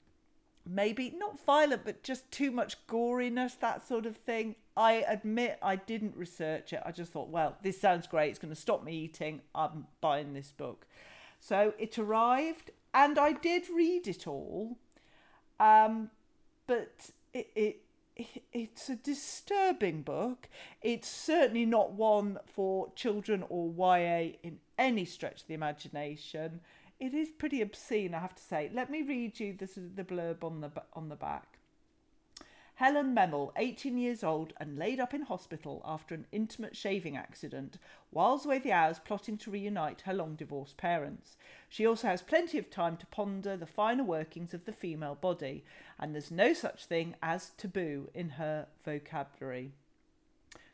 maybe 0.66 1.12
not 1.16 1.44
violent, 1.44 1.84
but 1.84 2.02
just 2.02 2.30
too 2.30 2.50
much 2.50 2.86
goriness, 2.86 3.58
that 3.60 3.86
sort 3.86 4.06
of 4.06 4.16
thing. 4.16 4.56
I 4.76 5.04
admit 5.06 5.58
I 5.62 5.76
didn't 5.76 6.16
research 6.16 6.72
it. 6.72 6.82
I 6.84 6.90
just 6.90 7.12
thought, 7.12 7.28
well, 7.28 7.56
this 7.62 7.80
sounds 7.80 8.06
great. 8.06 8.30
It's 8.30 8.38
going 8.38 8.54
to 8.54 8.60
stop 8.60 8.82
me 8.82 8.94
eating. 8.94 9.42
I'm 9.54 9.86
buying 10.00 10.32
this 10.32 10.52
book. 10.56 10.86
So 11.38 11.74
it 11.78 11.98
arrived, 11.98 12.70
and 12.92 13.18
I 13.18 13.32
did 13.32 13.64
read 13.68 14.08
it 14.08 14.26
all. 14.26 14.78
Um, 15.60 16.10
but 16.66 17.10
it, 17.32 17.50
it 17.54 17.83
it's 18.52 18.88
a 18.88 18.96
disturbing 18.96 20.02
book. 20.02 20.48
It's 20.82 21.08
certainly 21.08 21.66
not 21.66 21.92
one 21.92 22.38
for 22.46 22.92
children 22.94 23.44
or 23.48 23.72
YA 23.72 24.36
in 24.42 24.58
any 24.78 25.04
stretch 25.04 25.42
of 25.42 25.46
the 25.48 25.54
imagination 25.54 26.60
it 27.00 27.14
is 27.14 27.28
pretty 27.28 27.60
obscene, 27.60 28.14
I 28.14 28.20
have 28.20 28.34
to 28.34 28.42
say. 28.42 28.70
Let 28.72 28.90
me 28.90 29.02
read 29.02 29.38
you 29.40 29.52
this 29.52 29.74
the 29.74 30.04
blurb 30.04 30.44
on 30.44 30.60
the 30.60 30.70
on 30.94 31.08
the 31.08 31.16
back. 31.16 31.53
Helen 32.76 33.14
Memel, 33.14 33.52
18 33.56 33.96
years 33.96 34.24
old 34.24 34.52
and 34.56 34.76
laid 34.76 34.98
up 34.98 35.14
in 35.14 35.22
hospital 35.22 35.80
after 35.84 36.14
an 36.14 36.26
intimate 36.32 36.76
shaving 36.76 37.16
accident, 37.16 37.78
whiles 38.10 38.44
away 38.44 38.58
the 38.58 38.72
hours 38.72 38.98
plotting 38.98 39.38
to 39.38 39.50
reunite 39.50 40.02
her 40.02 40.12
long 40.12 40.34
divorced 40.34 40.76
parents. 40.76 41.36
She 41.68 41.86
also 41.86 42.08
has 42.08 42.20
plenty 42.20 42.58
of 42.58 42.70
time 42.70 42.96
to 42.96 43.06
ponder 43.06 43.56
the 43.56 43.66
finer 43.66 44.02
workings 44.02 44.54
of 44.54 44.64
the 44.64 44.72
female 44.72 45.14
body, 45.14 45.64
and 46.00 46.12
there's 46.12 46.32
no 46.32 46.52
such 46.52 46.86
thing 46.86 47.14
as 47.22 47.52
taboo 47.56 48.10
in 48.12 48.30
her 48.30 48.66
vocabulary. 48.84 49.72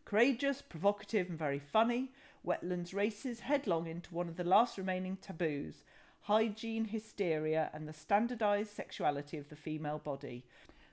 Courageous, 0.07 0.63
provocative, 0.63 1.29
and 1.29 1.39
very 1.39 1.59
funny, 1.59 2.13
Wetlands 2.43 2.95
races 2.95 3.41
headlong 3.41 3.87
into 3.87 4.15
one 4.15 4.29
of 4.29 4.37
the 4.37 4.45
last 4.45 4.79
remaining 4.79 5.19
taboos 5.21 5.85
hygiene 6.23 6.87
hysteria, 6.87 7.71
and 7.73 7.89
the 7.89 7.93
standardised 7.93 8.71
sexuality 8.71 9.37
of 9.37 9.49
the 9.49 9.57
female 9.57 9.99
body. 9.99 10.45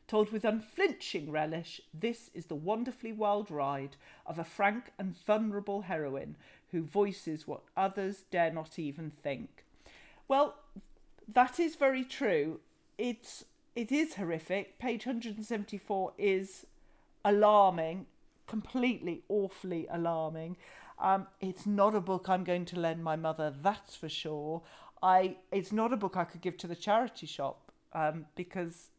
Told 0.07 0.31
with 0.31 0.45
unflinching 0.45 1.31
relish, 1.31 1.81
this 1.93 2.29
is 2.33 2.45
the 2.45 2.55
wonderfully 2.55 3.11
wild 3.11 3.51
ride 3.51 3.97
of 4.25 4.39
a 4.39 4.45
frank 4.45 4.91
and 4.97 5.17
vulnerable 5.17 5.81
heroine 5.81 6.37
who 6.71 6.81
voices 6.81 7.45
what 7.45 7.63
others 7.75 8.23
dare 8.31 8.51
not 8.51 8.79
even 8.79 9.11
think. 9.11 9.65
Well, 10.29 10.55
that 11.27 11.59
is 11.59 11.75
very 11.75 12.05
true. 12.05 12.61
It's 12.97 13.45
it 13.75 13.91
is 13.91 14.15
horrific. 14.15 14.79
Page 14.79 15.05
174 15.05 16.13
is 16.17 16.65
alarming, 17.23 18.07
completely 18.47 19.23
awfully 19.29 19.87
alarming. 19.91 20.57
Um, 20.99 21.27
it's 21.41 21.65
not 21.65 21.93
a 21.93 22.01
book 22.01 22.27
I'm 22.27 22.43
going 22.43 22.65
to 22.65 22.79
lend 22.79 23.03
my 23.03 23.15
mother, 23.15 23.53
that's 23.61 23.95
for 23.95 24.09
sure. 24.09 24.63
I 25.03 25.35
it's 25.51 25.71
not 25.71 25.93
a 25.93 25.97
book 25.97 26.17
I 26.17 26.23
could 26.23 26.41
give 26.41 26.57
to 26.57 26.67
the 26.67 26.75
charity 26.75 27.27
shop 27.27 27.71
um, 27.93 28.25
because 28.35 28.89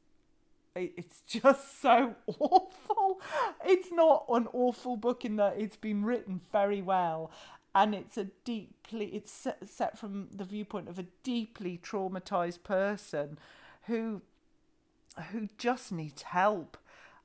it's 0.97 1.23
just 1.27 1.81
so 1.83 2.15
awful. 2.27 3.21
It's 3.65 3.93
not 3.93 4.25
an 4.29 4.49
awful 4.53 4.97
book 4.97 5.25
in 5.25 5.37
that 5.37 5.59
it's 5.59 5.77
been 5.77 6.05
written 6.05 6.41
very 6.53 6.83
well, 6.83 7.31
and 7.75 7.95
it's 7.95 8.17
a 8.17 8.25
deeply 8.45 9.07
it's 9.07 9.49
set, 9.65 9.99
from 9.99 10.29
the 10.33 10.45
viewpoint 10.45 10.89
of 10.89 10.99
a 10.99 11.07
deeply 11.23 11.79
traumatized 11.83 12.63
person 12.63 13.39
who 13.87 14.23
who 15.33 15.49
just 15.59 15.91
needs 15.91 16.23
help, 16.23 16.77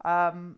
um, 0.04 0.58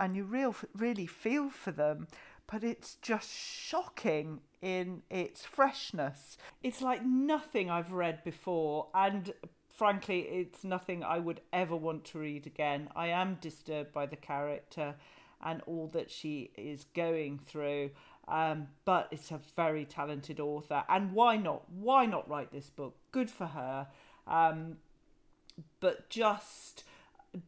and 0.00 0.16
you 0.16 0.24
real 0.24 0.54
really 0.74 1.06
feel 1.06 1.48
for 1.48 1.70
them 1.70 2.08
but 2.52 2.62
it's 2.62 2.96
just 2.96 3.30
shocking 3.30 4.40
in 4.60 5.02
its 5.08 5.42
freshness. 5.42 6.36
It's 6.62 6.82
like 6.82 7.02
nothing 7.02 7.70
I've 7.70 7.92
read 7.92 8.22
before, 8.24 8.88
and 8.94 9.32
frankly, 9.72 10.20
it's 10.20 10.64
nothing 10.64 11.02
I 11.02 11.18
would 11.18 11.40
ever 11.52 11.76
want 11.76 12.04
to 12.06 12.18
read 12.18 12.46
again. 12.46 12.88
I 12.94 13.08
am 13.08 13.38
disturbed 13.40 13.92
by 13.92 14.06
the 14.06 14.16
character 14.16 14.94
and 15.42 15.60
all 15.66 15.88
that 15.88 16.10
she 16.10 16.50
is 16.56 16.84
going 16.94 17.38
through. 17.38 17.90
Um, 18.28 18.68
but 18.84 19.08
it's 19.10 19.30
a 19.32 19.40
very 19.56 19.84
talented 19.84 20.38
author, 20.38 20.84
and 20.88 21.12
why 21.12 21.36
not? 21.36 21.68
Why 21.70 22.06
not 22.06 22.28
write 22.28 22.52
this 22.52 22.70
book? 22.70 22.96
Good 23.10 23.28
for 23.28 23.46
her. 23.46 23.88
Um, 24.28 24.76
but 25.80 26.08
just 26.08 26.84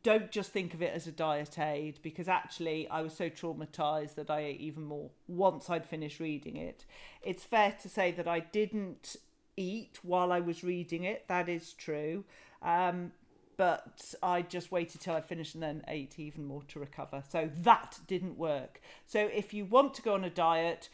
don't 0.02 0.30
just 0.30 0.50
think 0.50 0.74
of 0.74 0.82
it 0.82 0.92
as 0.94 1.06
a 1.06 1.12
diet 1.12 1.58
aid 1.58 1.98
because 2.02 2.26
actually 2.26 2.88
I 2.88 3.02
was 3.02 3.14
so 3.14 3.28
traumatized 3.28 4.14
that 4.14 4.30
I 4.30 4.40
ate 4.40 4.60
even 4.60 4.82
more 4.84 5.10
once 5.28 5.68
I'd 5.68 5.86
finished 5.86 6.20
reading 6.20 6.56
it. 6.56 6.84
It's 7.22 7.44
fair 7.44 7.76
to 7.82 7.88
say 7.88 8.10
that 8.12 8.26
I 8.26 8.40
didn't 8.40 9.16
eat 9.56 9.98
while 10.02 10.32
I 10.32 10.40
was 10.40 10.64
reading 10.64 11.04
it. 11.04 11.26
That 11.28 11.48
is 11.48 11.72
true. 11.72 12.24
Um, 12.62 13.12
but 13.56 14.14
I 14.22 14.42
just 14.42 14.72
waited 14.72 15.00
till 15.00 15.14
I 15.14 15.20
finished 15.20 15.54
and 15.54 15.62
then 15.62 15.84
ate 15.86 16.18
even 16.18 16.44
more 16.44 16.62
to 16.68 16.80
recover. 16.80 17.22
So 17.28 17.50
that 17.62 18.00
didn't 18.06 18.36
work. 18.36 18.80
So 19.06 19.20
if 19.32 19.54
you 19.54 19.64
want 19.64 19.94
to 19.94 20.02
go 20.02 20.14
on 20.14 20.24
a 20.24 20.30
diet, 20.30 20.88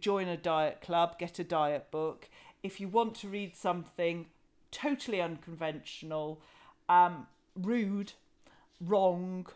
join 0.00 0.28
a 0.28 0.36
diet 0.36 0.80
club, 0.80 1.18
get 1.18 1.38
a 1.38 1.44
diet 1.44 1.90
book. 1.90 2.28
If 2.62 2.80
you 2.80 2.88
want 2.88 3.14
to 3.16 3.28
read 3.28 3.56
something 3.56 4.26
totally 4.70 5.20
unconventional, 5.20 6.42
um, 6.88 7.26
rude, 7.54 8.12
wrong, 8.80 9.46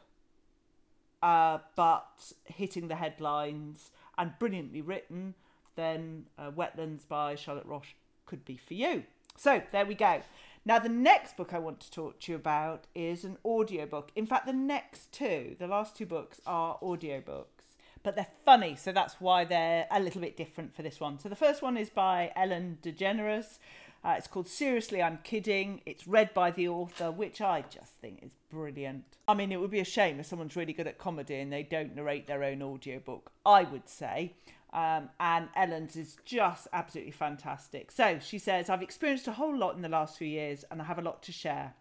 uh, 1.22 1.58
but 1.76 2.32
hitting 2.44 2.88
the 2.88 2.96
headlines 2.96 3.90
and 4.16 4.32
brilliantly 4.38 4.80
written, 4.80 5.34
then 5.76 6.26
uh, 6.38 6.50
Wetlands 6.50 7.06
by 7.06 7.34
Charlotte 7.34 7.66
Roche 7.66 7.94
could 8.26 8.44
be 8.44 8.56
for 8.56 8.74
you. 8.74 9.04
So 9.36 9.62
there 9.72 9.86
we 9.86 9.94
go. 9.94 10.22
Now, 10.64 10.78
the 10.78 10.88
next 10.88 11.36
book 11.36 11.52
I 11.52 11.58
want 11.58 11.80
to 11.80 11.90
talk 11.90 12.20
to 12.20 12.32
you 12.32 12.36
about 12.36 12.86
is 12.94 13.24
an 13.24 13.36
audiobook. 13.44 14.12
In 14.14 14.26
fact, 14.26 14.46
the 14.46 14.52
next 14.52 15.10
two, 15.10 15.56
the 15.58 15.66
last 15.66 15.96
two 15.96 16.06
books, 16.06 16.40
are 16.46 16.78
audiobooks, 16.80 17.76
but 18.04 18.14
they're 18.14 18.28
funny, 18.44 18.76
so 18.76 18.92
that's 18.92 19.20
why 19.20 19.44
they're 19.44 19.86
a 19.90 19.98
little 19.98 20.20
bit 20.20 20.36
different 20.36 20.74
for 20.74 20.82
this 20.82 21.00
one. 21.00 21.18
So 21.18 21.28
the 21.28 21.36
first 21.36 21.62
one 21.62 21.76
is 21.76 21.90
by 21.90 22.30
Ellen 22.36 22.78
DeGeneres. 22.80 23.58
Uh, 24.04 24.14
it's 24.18 24.26
called 24.26 24.48
Seriously, 24.48 25.02
I'm 25.02 25.18
Kidding. 25.24 25.80
It's 25.86 26.06
read 26.06 26.34
by 26.34 26.50
the 26.50 26.68
author, 26.68 27.10
which 27.10 27.40
I 27.40 27.64
just 27.68 27.92
think 28.00 28.20
is 28.22 28.32
brilliant. 28.50 29.04
I 29.28 29.34
mean, 29.34 29.52
it 29.52 29.60
would 29.60 29.70
be 29.70 29.80
a 29.80 29.84
shame 29.84 30.18
if 30.20 30.26
someone's 30.26 30.56
really 30.56 30.72
good 30.72 30.88
at 30.88 30.98
comedy 30.98 31.36
and 31.36 31.52
they 31.52 31.62
don't 31.62 31.94
narrate 31.94 32.26
their 32.26 32.42
own 32.42 32.62
audiobook, 32.62 33.32
I 33.46 33.62
would 33.62 33.88
say. 33.88 34.34
Um, 34.72 35.10
and 35.20 35.48
Ellen's 35.54 35.96
is 35.96 36.16
just 36.24 36.66
absolutely 36.72 37.12
fantastic. 37.12 37.90
So 37.90 38.18
she 38.20 38.38
says, 38.38 38.70
I've 38.70 38.82
experienced 38.82 39.28
a 39.28 39.32
whole 39.32 39.56
lot 39.56 39.76
in 39.76 39.82
the 39.82 39.88
last 39.88 40.16
few 40.16 40.28
years 40.28 40.64
and 40.70 40.80
I 40.80 40.84
have 40.84 40.98
a 40.98 41.02
lot 41.02 41.22
to 41.24 41.32
share. 41.32 41.74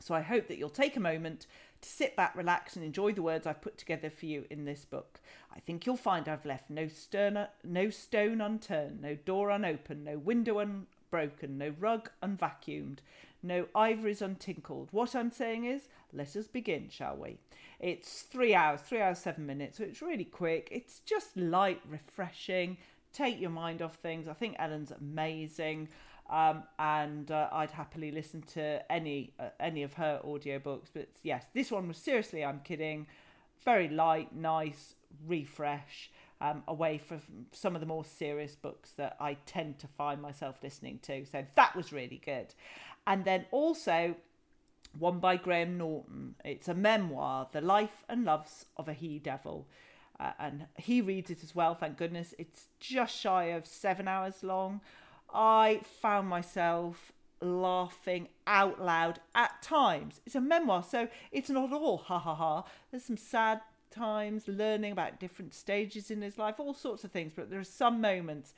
So 0.00 0.14
I 0.14 0.22
hope 0.22 0.48
that 0.48 0.58
you'll 0.58 0.70
take 0.70 0.96
a 0.96 1.00
moment 1.00 1.46
to 1.82 1.88
sit 1.88 2.16
back, 2.16 2.34
relax, 2.34 2.76
and 2.76 2.84
enjoy 2.84 3.12
the 3.12 3.22
words 3.22 3.46
I've 3.46 3.60
put 3.60 3.76
together 3.76 4.10
for 4.10 4.26
you 4.26 4.44
in 4.50 4.64
this 4.64 4.84
book. 4.84 5.20
I 5.54 5.60
think 5.60 5.84
you'll 5.84 5.96
find 5.96 6.28
I've 6.28 6.46
left 6.46 6.70
no, 6.70 6.88
stern, 6.88 7.46
no 7.62 7.90
stone 7.90 8.40
unturned, 8.40 9.02
no 9.02 9.14
door 9.14 9.50
unopened, 9.50 10.04
no 10.04 10.18
window 10.18 10.58
unbroken, 10.58 11.58
no 11.58 11.74
rug 11.78 12.10
unvacuumed, 12.22 12.98
no 13.44 13.66
ivories 13.74 14.22
untinkled. 14.22 14.88
What 14.90 15.14
I'm 15.14 15.30
saying 15.30 15.64
is, 15.64 15.88
let 16.12 16.34
us 16.34 16.46
begin, 16.48 16.88
shall 16.90 17.16
we? 17.16 17.38
It's 17.78 18.22
three 18.22 18.54
hours, 18.54 18.80
three 18.80 19.00
hours, 19.00 19.18
seven 19.18 19.46
minutes, 19.46 19.78
so 19.78 19.84
it's 19.84 20.02
really 20.02 20.24
quick. 20.24 20.68
It's 20.72 21.00
just 21.00 21.36
light, 21.36 21.80
refreshing, 21.88 22.78
take 23.12 23.40
your 23.40 23.50
mind 23.50 23.82
off 23.82 23.96
things. 23.96 24.26
I 24.26 24.32
think 24.32 24.56
Ellen's 24.58 24.90
amazing. 24.90 25.88
Um, 26.30 26.62
and 26.78 27.30
uh, 27.30 27.50
I'd 27.52 27.70
happily 27.70 28.10
listen 28.10 28.40
to 28.54 28.80
any 28.90 29.34
uh, 29.38 29.50
any 29.60 29.82
of 29.82 29.92
her 29.94 30.20
audiobooks. 30.24 30.88
But 30.92 31.08
yes, 31.22 31.46
this 31.52 31.70
one 31.70 31.86
was 31.86 31.98
seriously, 31.98 32.42
I'm 32.42 32.60
kidding, 32.60 33.06
very 33.62 33.88
light, 33.88 34.34
nice, 34.34 34.94
refresh, 35.26 36.10
um, 36.40 36.62
away 36.66 36.96
from 36.96 37.20
some 37.52 37.74
of 37.74 37.80
the 37.80 37.86
more 37.86 38.04
serious 38.04 38.56
books 38.56 38.92
that 38.92 39.16
I 39.20 39.34
tend 39.44 39.78
to 39.80 39.86
find 39.86 40.22
myself 40.22 40.56
listening 40.62 40.98
to. 41.02 41.26
So 41.26 41.44
that 41.56 41.76
was 41.76 41.92
really 41.92 42.22
good. 42.24 42.54
And 43.06 43.24
then 43.24 43.46
also 43.50 44.16
one 44.98 45.18
by 45.18 45.36
Graham 45.36 45.76
Norton. 45.76 46.36
It's 46.44 46.68
a 46.68 46.74
memoir, 46.74 47.48
The 47.52 47.60
Life 47.60 48.04
and 48.08 48.24
Loves 48.24 48.66
of 48.76 48.88
a 48.88 48.92
He 48.92 49.18
Devil. 49.18 49.66
Uh, 50.18 50.30
and 50.38 50.66
he 50.76 51.00
reads 51.00 51.30
it 51.30 51.42
as 51.42 51.54
well, 51.54 51.74
thank 51.74 51.96
goodness. 51.96 52.34
It's 52.38 52.68
just 52.78 53.18
shy 53.18 53.46
of 53.46 53.66
seven 53.66 54.06
hours 54.06 54.42
long. 54.42 54.80
I 55.32 55.80
found 56.00 56.28
myself 56.28 57.12
laughing 57.40 58.28
out 58.46 58.80
loud 58.80 59.20
at 59.34 59.60
times. 59.60 60.20
It's 60.24 60.36
a 60.36 60.40
memoir, 60.40 60.84
so 60.84 61.08
it's 61.32 61.50
not 61.50 61.72
all 61.72 61.98
ha 61.98 62.18
ha 62.18 62.34
ha. 62.34 62.64
There's 62.90 63.04
some 63.04 63.16
sad 63.16 63.60
times, 63.90 64.46
learning 64.46 64.92
about 64.92 65.18
different 65.18 65.52
stages 65.52 66.10
in 66.10 66.22
his 66.22 66.38
life, 66.38 66.60
all 66.60 66.74
sorts 66.74 67.02
of 67.04 67.10
things, 67.10 67.32
but 67.34 67.50
there 67.50 67.60
are 67.60 67.64
some 67.64 68.00
moments 68.00 68.54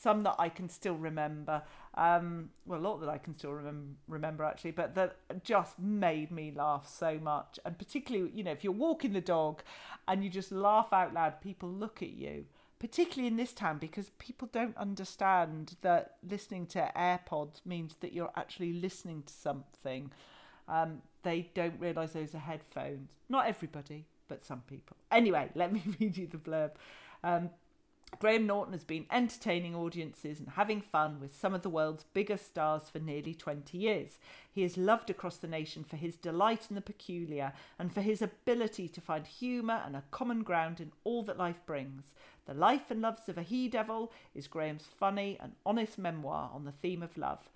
some 0.00 0.22
that 0.22 0.36
I 0.38 0.48
can 0.48 0.68
still 0.68 0.94
remember. 0.94 1.62
Um, 1.94 2.50
well, 2.66 2.78
a 2.78 2.82
lot 2.82 3.00
that 3.00 3.08
I 3.08 3.18
can 3.18 3.36
still 3.36 3.50
remem- 3.50 3.94
remember 4.06 4.44
actually, 4.44 4.70
but 4.70 4.94
that 4.94 5.16
just 5.42 5.78
made 5.78 6.30
me 6.30 6.52
laugh 6.54 6.88
so 6.88 7.18
much. 7.18 7.58
And 7.64 7.76
particularly, 7.76 8.30
you 8.32 8.44
know, 8.44 8.52
if 8.52 8.62
you're 8.62 8.72
walking 8.72 9.12
the 9.12 9.20
dog 9.20 9.62
and 10.06 10.22
you 10.22 10.30
just 10.30 10.52
laugh 10.52 10.92
out 10.92 11.12
loud, 11.12 11.40
people 11.40 11.68
look 11.68 12.02
at 12.02 12.10
you. 12.10 12.44
Particularly 12.78 13.26
in 13.26 13.36
this 13.36 13.52
town, 13.52 13.76
because 13.76 14.10
people 14.18 14.48
don't 14.50 14.74
understand 14.78 15.76
that 15.82 16.14
listening 16.26 16.64
to 16.68 16.90
AirPods 16.96 17.60
means 17.66 17.96
that 18.00 18.14
you're 18.14 18.32
actually 18.36 18.72
listening 18.72 19.22
to 19.24 19.32
something. 19.34 20.10
Um, 20.66 21.02
they 21.22 21.50
don't 21.52 21.78
realise 21.78 22.12
those 22.12 22.34
are 22.34 22.38
headphones. 22.38 23.10
Not 23.28 23.46
everybody, 23.46 24.06
but 24.28 24.44
some 24.44 24.62
people. 24.66 24.96
Anyway, 25.10 25.50
let 25.54 25.72
me 25.72 25.82
read 26.00 26.16
you 26.16 26.26
the 26.26 26.38
blurb. 26.38 26.70
Um, 27.22 27.50
Graham 28.18 28.46
Norton 28.46 28.74
has 28.74 28.84
been 28.84 29.06
entertaining 29.10 29.74
audiences 29.74 30.38
and 30.38 30.50
having 30.50 30.82
fun 30.82 31.20
with 31.20 31.34
some 31.34 31.54
of 31.54 31.62
the 31.62 31.70
world's 31.70 32.04
biggest 32.12 32.46
stars 32.46 32.90
for 32.90 32.98
nearly 32.98 33.34
20 33.34 33.78
years. 33.78 34.18
He 34.52 34.62
is 34.62 34.76
loved 34.76 35.08
across 35.08 35.36
the 35.38 35.46
nation 35.46 35.84
for 35.84 35.96
his 35.96 36.16
delight 36.16 36.66
in 36.68 36.74
the 36.74 36.82
peculiar 36.82 37.54
and 37.78 37.92
for 37.92 38.02
his 38.02 38.20
ability 38.20 38.88
to 38.88 39.00
find 39.00 39.26
humour 39.26 39.80
and 39.86 39.96
a 39.96 40.04
common 40.10 40.42
ground 40.42 40.80
in 40.80 40.92
all 41.04 41.22
that 41.22 41.38
life 41.38 41.60
brings. 41.64 42.14
The 42.46 42.52
Life 42.52 42.90
and 42.90 43.00
Loves 43.00 43.28
of 43.28 43.38
a 43.38 43.42
He 43.42 43.68
Devil 43.68 44.12
is 44.34 44.48
Graham's 44.48 44.88
funny 44.98 45.38
and 45.40 45.52
honest 45.64 45.96
memoir 45.96 46.50
on 46.52 46.64
the 46.64 46.72
theme 46.72 47.02
of 47.02 47.16
love. 47.16 47.48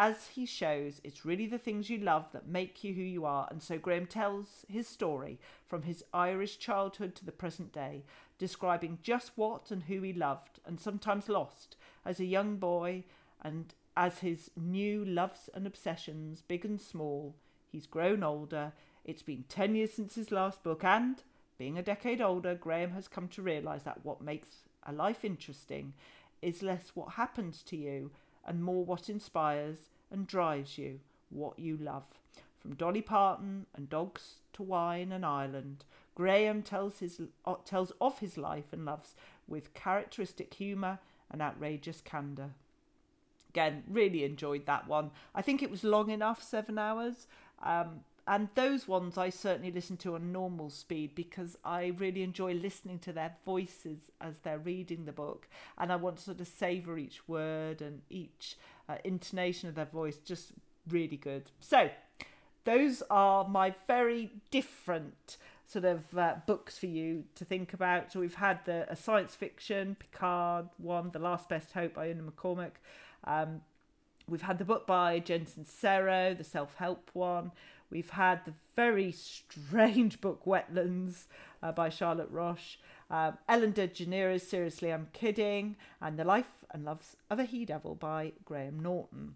As 0.00 0.28
he 0.28 0.46
shows, 0.46 1.00
it's 1.02 1.24
really 1.24 1.46
the 1.46 1.58
things 1.58 1.90
you 1.90 1.98
love 1.98 2.30
that 2.32 2.46
make 2.46 2.84
you 2.84 2.94
who 2.94 3.02
you 3.02 3.24
are, 3.24 3.48
and 3.50 3.60
so 3.60 3.78
Graham 3.78 4.06
tells 4.06 4.64
his 4.68 4.86
story 4.86 5.40
from 5.66 5.82
his 5.82 6.04
Irish 6.14 6.58
childhood 6.58 7.16
to 7.16 7.24
the 7.24 7.32
present 7.32 7.72
day, 7.72 8.04
describing 8.38 8.98
just 9.02 9.32
what 9.34 9.70
and 9.70 9.84
who 9.84 10.00
he 10.02 10.12
loved 10.12 10.60
and 10.64 10.80
sometimes 10.80 11.28
lost 11.28 11.76
as 12.04 12.20
a 12.20 12.24
young 12.24 12.56
boy 12.56 13.04
and 13.42 13.74
as 13.96 14.20
his 14.20 14.50
new 14.56 15.04
loves 15.04 15.50
and 15.54 15.66
obsessions, 15.66 16.42
big 16.46 16.64
and 16.64 16.80
small, 16.80 17.34
he's 17.70 17.86
grown 17.86 18.22
older. 18.22 18.72
It's 19.04 19.22
been 19.22 19.44
10 19.48 19.74
years 19.74 19.92
since 19.92 20.14
his 20.14 20.30
last 20.30 20.62
book, 20.62 20.84
and 20.84 21.22
being 21.58 21.76
a 21.76 21.82
decade 21.82 22.20
older, 22.20 22.54
Graham 22.54 22.92
has 22.92 23.08
come 23.08 23.26
to 23.28 23.42
realise 23.42 23.82
that 23.82 24.04
what 24.04 24.20
makes 24.20 24.48
a 24.86 24.92
life 24.92 25.24
interesting 25.24 25.94
is 26.40 26.62
less 26.62 26.92
what 26.94 27.14
happens 27.14 27.62
to 27.64 27.76
you 27.76 28.12
and 28.46 28.62
more 28.62 28.84
what 28.84 29.10
inspires 29.10 29.90
and 30.12 30.26
drives 30.26 30.78
you, 30.78 31.00
what 31.30 31.58
you 31.58 31.76
love. 31.76 32.04
From 32.60 32.74
Dolly 32.74 33.02
Parton 33.02 33.66
and 33.74 33.90
dogs 33.90 34.36
to 34.52 34.62
wine 34.62 35.10
and 35.10 35.26
Ireland, 35.26 35.84
Graham 36.18 36.62
tells, 36.62 36.98
his, 36.98 37.20
tells 37.64 37.92
of 38.00 38.18
his 38.18 38.36
life 38.36 38.72
and 38.72 38.84
loves 38.84 39.14
with 39.46 39.72
characteristic 39.72 40.52
humour 40.52 40.98
and 41.30 41.40
outrageous 41.40 42.00
candour. 42.00 42.50
Again, 43.50 43.84
really 43.88 44.24
enjoyed 44.24 44.66
that 44.66 44.88
one. 44.88 45.12
I 45.32 45.42
think 45.42 45.62
it 45.62 45.70
was 45.70 45.84
long 45.84 46.10
enough, 46.10 46.42
seven 46.42 46.76
hours. 46.76 47.28
Um, 47.62 48.00
and 48.26 48.48
those 48.56 48.88
ones 48.88 49.16
I 49.16 49.30
certainly 49.30 49.70
listen 49.70 49.96
to 49.98 50.16
on 50.16 50.32
normal 50.32 50.70
speed 50.70 51.14
because 51.14 51.56
I 51.64 51.92
really 51.96 52.24
enjoy 52.24 52.52
listening 52.52 52.98
to 53.00 53.12
their 53.12 53.36
voices 53.44 54.10
as 54.20 54.38
they're 54.38 54.58
reading 54.58 55.04
the 55.04 55.12
book. 55.12 55.46
And 55.78 55.92
I 55.92 55.96
want 55.96 56.16
to 56.16 56.22
sort 56.24 56.40
of 56.40 56.48
savour 56.48 56.98
each 56.98 57.28
word 57.28 57.80
and 57.80 58.02
each 58.10 58.58
uh, 58.88 58.96
intonation 59.04 59.68
of 59.68 59.76
their 59.76 59.84
voice. 59.84 60.16
Just 60.16 60.50
really 60.88 61.16
good. 61.16 61.52
So, 61.60 61.90
those 62.64 63.04
are 63.08 63.48
my 63.48 63.76
very 63.86 64.32
different 64.50 65.36
sort 65.68 65.84
of 65.84 66.16
uh, 66.16 66.36
books 66.46 66.78
for 66.78 66.86
you 66.86 67.24
to 67.34 67.44
think 67.44 67.74
about. 67.74 68.10
So 68.10 68.20
we've 68.20 68.34
had 68.34 68.64
the 68.64 68.90
a 68.90 68.96
science 68.96 69.34
fiction 69.34 69.96
Picard 70.00 70.68
one, 70.78 71.10
The 71.12 71.18
Last 71.18 71.48
Best 71.48 71.72
Hope 71.72 71.94
by 71.94 72.08
Una 72.08 72.22
McCormack. 72.22 72.72
Um, 73.24 73.60
we've 74.26 74.42
had 74.42 74.58
the 74.58 74.64
book 74.64 74.86
by 74.86 75.18
Jensen 75.18 75.64
Sincero, 75.64 76.36
the 76.36 76.44
self 76.44 76.74
help 76.76 77.10
one. 77.12 77.52
We've 77.90 78.10
had 78.10 78.44
the 78.44 78.54
very 78.76 79.12
strange 79.12 80.20
book 80.22 80.44
Wetlands 80.46 81.24
uh, 81.62 81.72
by 81.72 81.90
Charlotte 81.90 82.30
Roche. 82.30 82.78
Um, 83.10 83.38
Ellen 83.48 83.72
DeGeneres, 83.72 84.42
Seriously, 84.42 84.92
I'm 84.92 85.08
Kidding, 85.12 85.76
and 86.00 86.18
The 86.18 86.24
Life 86.24 86.64
and 86.70 86.84
Loves 86.84 87.16
of 87.30 87.38
a 87.38 87.44
He 87.44 87.64
Devil 87.64 87.94
by 87.94 88.32
Graham 88.44 88.80
Norton. 88.80 89.34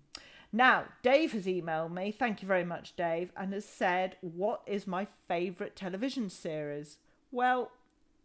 Now, 0.52 0.84
Dave 1.02 1.32
has 1.32 1.46
emailed 1.46 1.92
me, 1.92 2.12
thank 2.12 2.42
you 2.42 2.48
very 2.48 2.64
much, 2.64 2.94
Dave, 2.94 3.30
and 3.36 3.52
has 3.54 3.64
said, 3.64 4.16
What 4.20 4.62
is 4.66 4.86
my 4.86 5.06
favourite 5.26 5.74
television 5.74 6.28
series? 6.28 6.98
Well, 7.30 7.70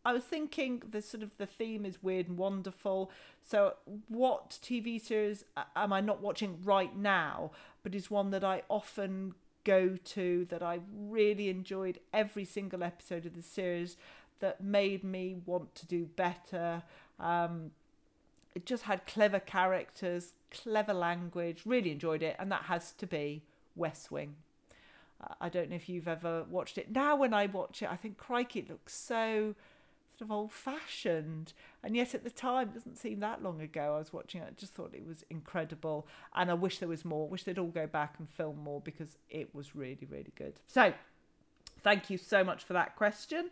I 0.03 0.13
was 0.13 0.23
thinking 0.23 0.83
the 0.89 1.01
sort 1.01 1.23
of 1.23 1.31
the 1.37 1.45
theme 1.45 1.85
is 1.85 2.03
weird 2.03 2.27
and 2.27 2.37
wonderful. 2.37 3.11
So, 3.43 3.75
what 4.09 4.57
TV 4.61 4.99
series 4.99 5.45
am 5.75 5.93
I 5.93 6.01
not 6.01 6.21
watching 6.21 6.59
right 6.63 6.95
now, 6.95 7.51
but 7.81 7.95
is 7.95 8.11
one 8.11 8.31
that 8.31 8.43
I 8.43 8.63
often 8.69 9.33
go 9.63 9.97
to 9.97 10.45
that 10.45 10.63
I 10.63 10.79
really 10.97 11.49
enjoyed 11.49 11.99
every 12.13 12.45
single 12.45 12.83
episode 12.83 13.25
of 13.25 13.35
the 13.35 13.41
series 13.41 13.97
that 14.39 14.63
made 14.63 15.03
me 15.03 15.35
want 15.45 15.75
to 15.75 15.85
do 15.85 16.05
better. 16.05 16.83
Um, 17.19 17.71
it 18.55 18.65
just 18.65 18.83
had 18.83 19.05
clever 19.05 19.39
characters, 19.39 20.33
clever 20.51 20.93
language. 20.93 21.61
Really 21.65 21.91
enjoyed 21.91 22.23
it, 22.23 22.35
and 22.39 22.51
that 22.51 22.63
has 22.63 22.91
to 22.93 23.07
be 23.07 23.43
West 23.75 24.11
Wing. 24.11 24.35
Uh, 25.21 25.33
I 25.41 25.49
don't 25.49 25.69
know 25.69 25.75
if 25.75 25.89
you've 25.89 26.07
ever 26.07 26.43
watched 26.49 26.77
it. 26.77 26.91
Now, 26.91 27.15
when 27.15 27.33
I 27.33 27.47
watch 27.47 27.81
it, 27.81 27.91
I 27.91 27.95
think, 27.95 28.17
crikey, 28.17 28.59
it 28.59 28.69
looks 28.69 28.95
so 28.95 29.55
sort 30.17 30.29
of 30.29 30.31
old 30.31 30.51
fashioned. 30.51 31.53
And 31.83 31.95
yet 31.95 32.15
at 32.15 32.23
the 32.23 32.29
time, 32.29 32.69
it 32.69 32.73
doesn't 32.73 32.97
seem 32.97 33.19
that 33.19 33.43
long 33.43 33.61
ago, 33.61 33.95
I 33.95 33.99
was 33.99 34.11
watching 34.11 34.41
it, 34.41 34.47
I 34.47 34.53
just 34.57 34.73
thought 34.73 34.93
it 34.93 35.05
was 35.05 35.23
incredible. 35.29 36.07
And 36.35 36.49
I 36.49 36.55
wish 36.55 36.79
there 36.79 36.89
was 36.89 37.05
more, 37.05 37.27
wish 37.27 37.43
they'd 37.43 37.59
all 37.59 37.67
go 37.67 37.87
back 37.87 38.15
and 38.19 38.27
film 38.27 38.63
more 38.63 38.81
because 38.81 39.17
it 39.29 39.53
was 39.53 39.75
really, 39.75 40.07
really 40.09 40.33
good. 40.35 40.53
So 40.67 40.93
thank 41.83 42.09
you 42.09 42.17
so 42.17 42.43
much 42.43 42.63
for 42.63 42.73
that 42.73 42.95
question. 42.95 43.49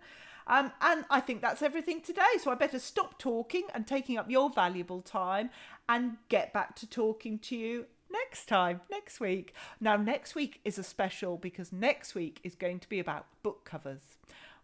Um, 0.47 0.71
and 0.81 1.05
I 1.09 1.19
think 1.21 1.41
that's 1.41 1.61
everything 1.61 2.01
today. 2.01 2.21
So 2.41 2.51
I 2.51 2.55
better 2.55 2.79
stop 2.79 3.17
talking 3.17 3.63
and 3.73 3.87
taking 3.87 4.17
up 4.17 4.29
your 4.29 4.49
valuable 4.49 5.01
time 5.01 5.49
and 5.89 6.17
get 6.29 6.53
back 6.53 6.75
to 6.77 6.87
talking 6.87 7.39
to 7.39 7.55
you 7.55 7.85
next 8.11 8.45
time, 8.45 8.81
next 8.89 9.19
week. 9.19 9.53
Now, 9.79 9.95
next 9.95 10.35
week 10.35 10.61
is 10.63 10.77
a 10.77 10.83
special 10.83 11.37
because 11.37 11.71
next 11.71 12.15
week 12.15 12.39
is 12.43 12.55
going 12.55 12.79
to 12.79 12.89
be 12.89 12.99
about 12.99 13.25
book 13.43 13.65
covers. 13.65 14.17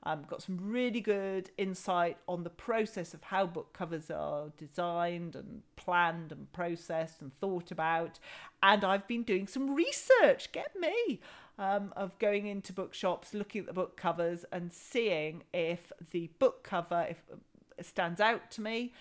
Um, 0.04 0.24
got 0.28 0.42
some 0.42 0.58
really 0.60 1.00
good 1.00 1.52
insight 1.60 2.18
on 2.28 2.44
the 2.44 2.50
process 2.50 3.14
of 3.14 3.22
how 3.24 3.46
book 3.46 3.72
covers 3.72 4.10
are 4.10 4.52
designed 4.58 5.36
and 5.36 5.62
planned 5.76 6.32
and 6.32 6.52
processed 6.54 7.22
and 7.22 7.38
thought 7.40 7.70
about. 7.70 8.18
And 8.64 8.84
I've 8.84 9.08
been 9.08 9.22
doing 9.22 9.46
some 9.46 9.76
research, 9.76 10.52
get 10.52 10.72
me, 10.80 11.22
um, 11.62 11.94
of 11.96 12.18
going 12.18 12.48
into 12.48 12.74
bookshops, 12.74 13.36
looking 13.36 13.62
at 13.62 13.68
the 13.68 13.74
book 13.74 13.96
covers 13.96 14.44
and 14.52 14.74
seeing 14.74 15.44
if 15.54 15.92
the 16.12 16.32
book 16.40 16.64
cover 16.64 17.06
if, 17.08 17.22
uh, 17.32 17.84
stands 17.84 18.20
out 18.20 18.50
to 18.52 18.62
me 18.62 18.94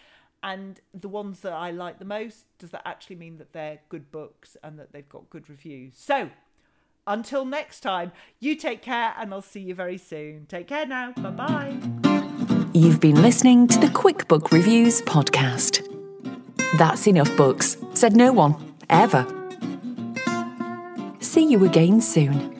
and 0.43 0.81
the 0.93 1.09
ones 1.09 1.41
that 1.41 1.55
I 1.55 1.71
like 1.71 1.99
the 1.99 2.05
most, 2.05 2.45
does 2.59 2.71
that 2.71 2.83
actually 2.85 3.17
mean 3.17 3.39
that 3.39 3.55
they're 3.55 3.81
good 3.89 4.13
books 4.13 4.59
and 4.63 4.79
that 4.79 4.93
they've 4.93 5.09
got 5.09 5.31
good 5.31 5.49
reviews? 5.49 5.95
So, 5.97 6.31
until 7.07 7.47
next 7.47 7.81
time, 7.81 8.13
you 8.39 8.55
take 8.57 8.83
care 8.83 9.15
and 9.19 9.33
I'll 9.33 9.43
see 9.43 9.61
you 9.61 9.75
very 9.75 9.99
soon. 9.99 10.45
Take 10.47 10.69
care 10.69 10.87
now. 10.87 11.13
Bye 11.13 11.31
bye. 11.31 12.69
You've 12.75 13.01
been 13.01 13.21
listening 13.21 13.69
to 13.69 13.79
the 13.79 13.91
Quick 13.91 14.29
Book 14.29 14.53
Reviews 14.53 15.01
podcast. 15.03 15.87
That's 16.79 17.07
enough 17.07 17.35
books, 17.37 17.79
said 17.95 18.15
no 18.15 18.33
one, 18.33 18.75
ever. 18.91 19.40
See 21.31 21.47
you 21.47 21.65
again 21.65 22.01
soon. 22.01 22.60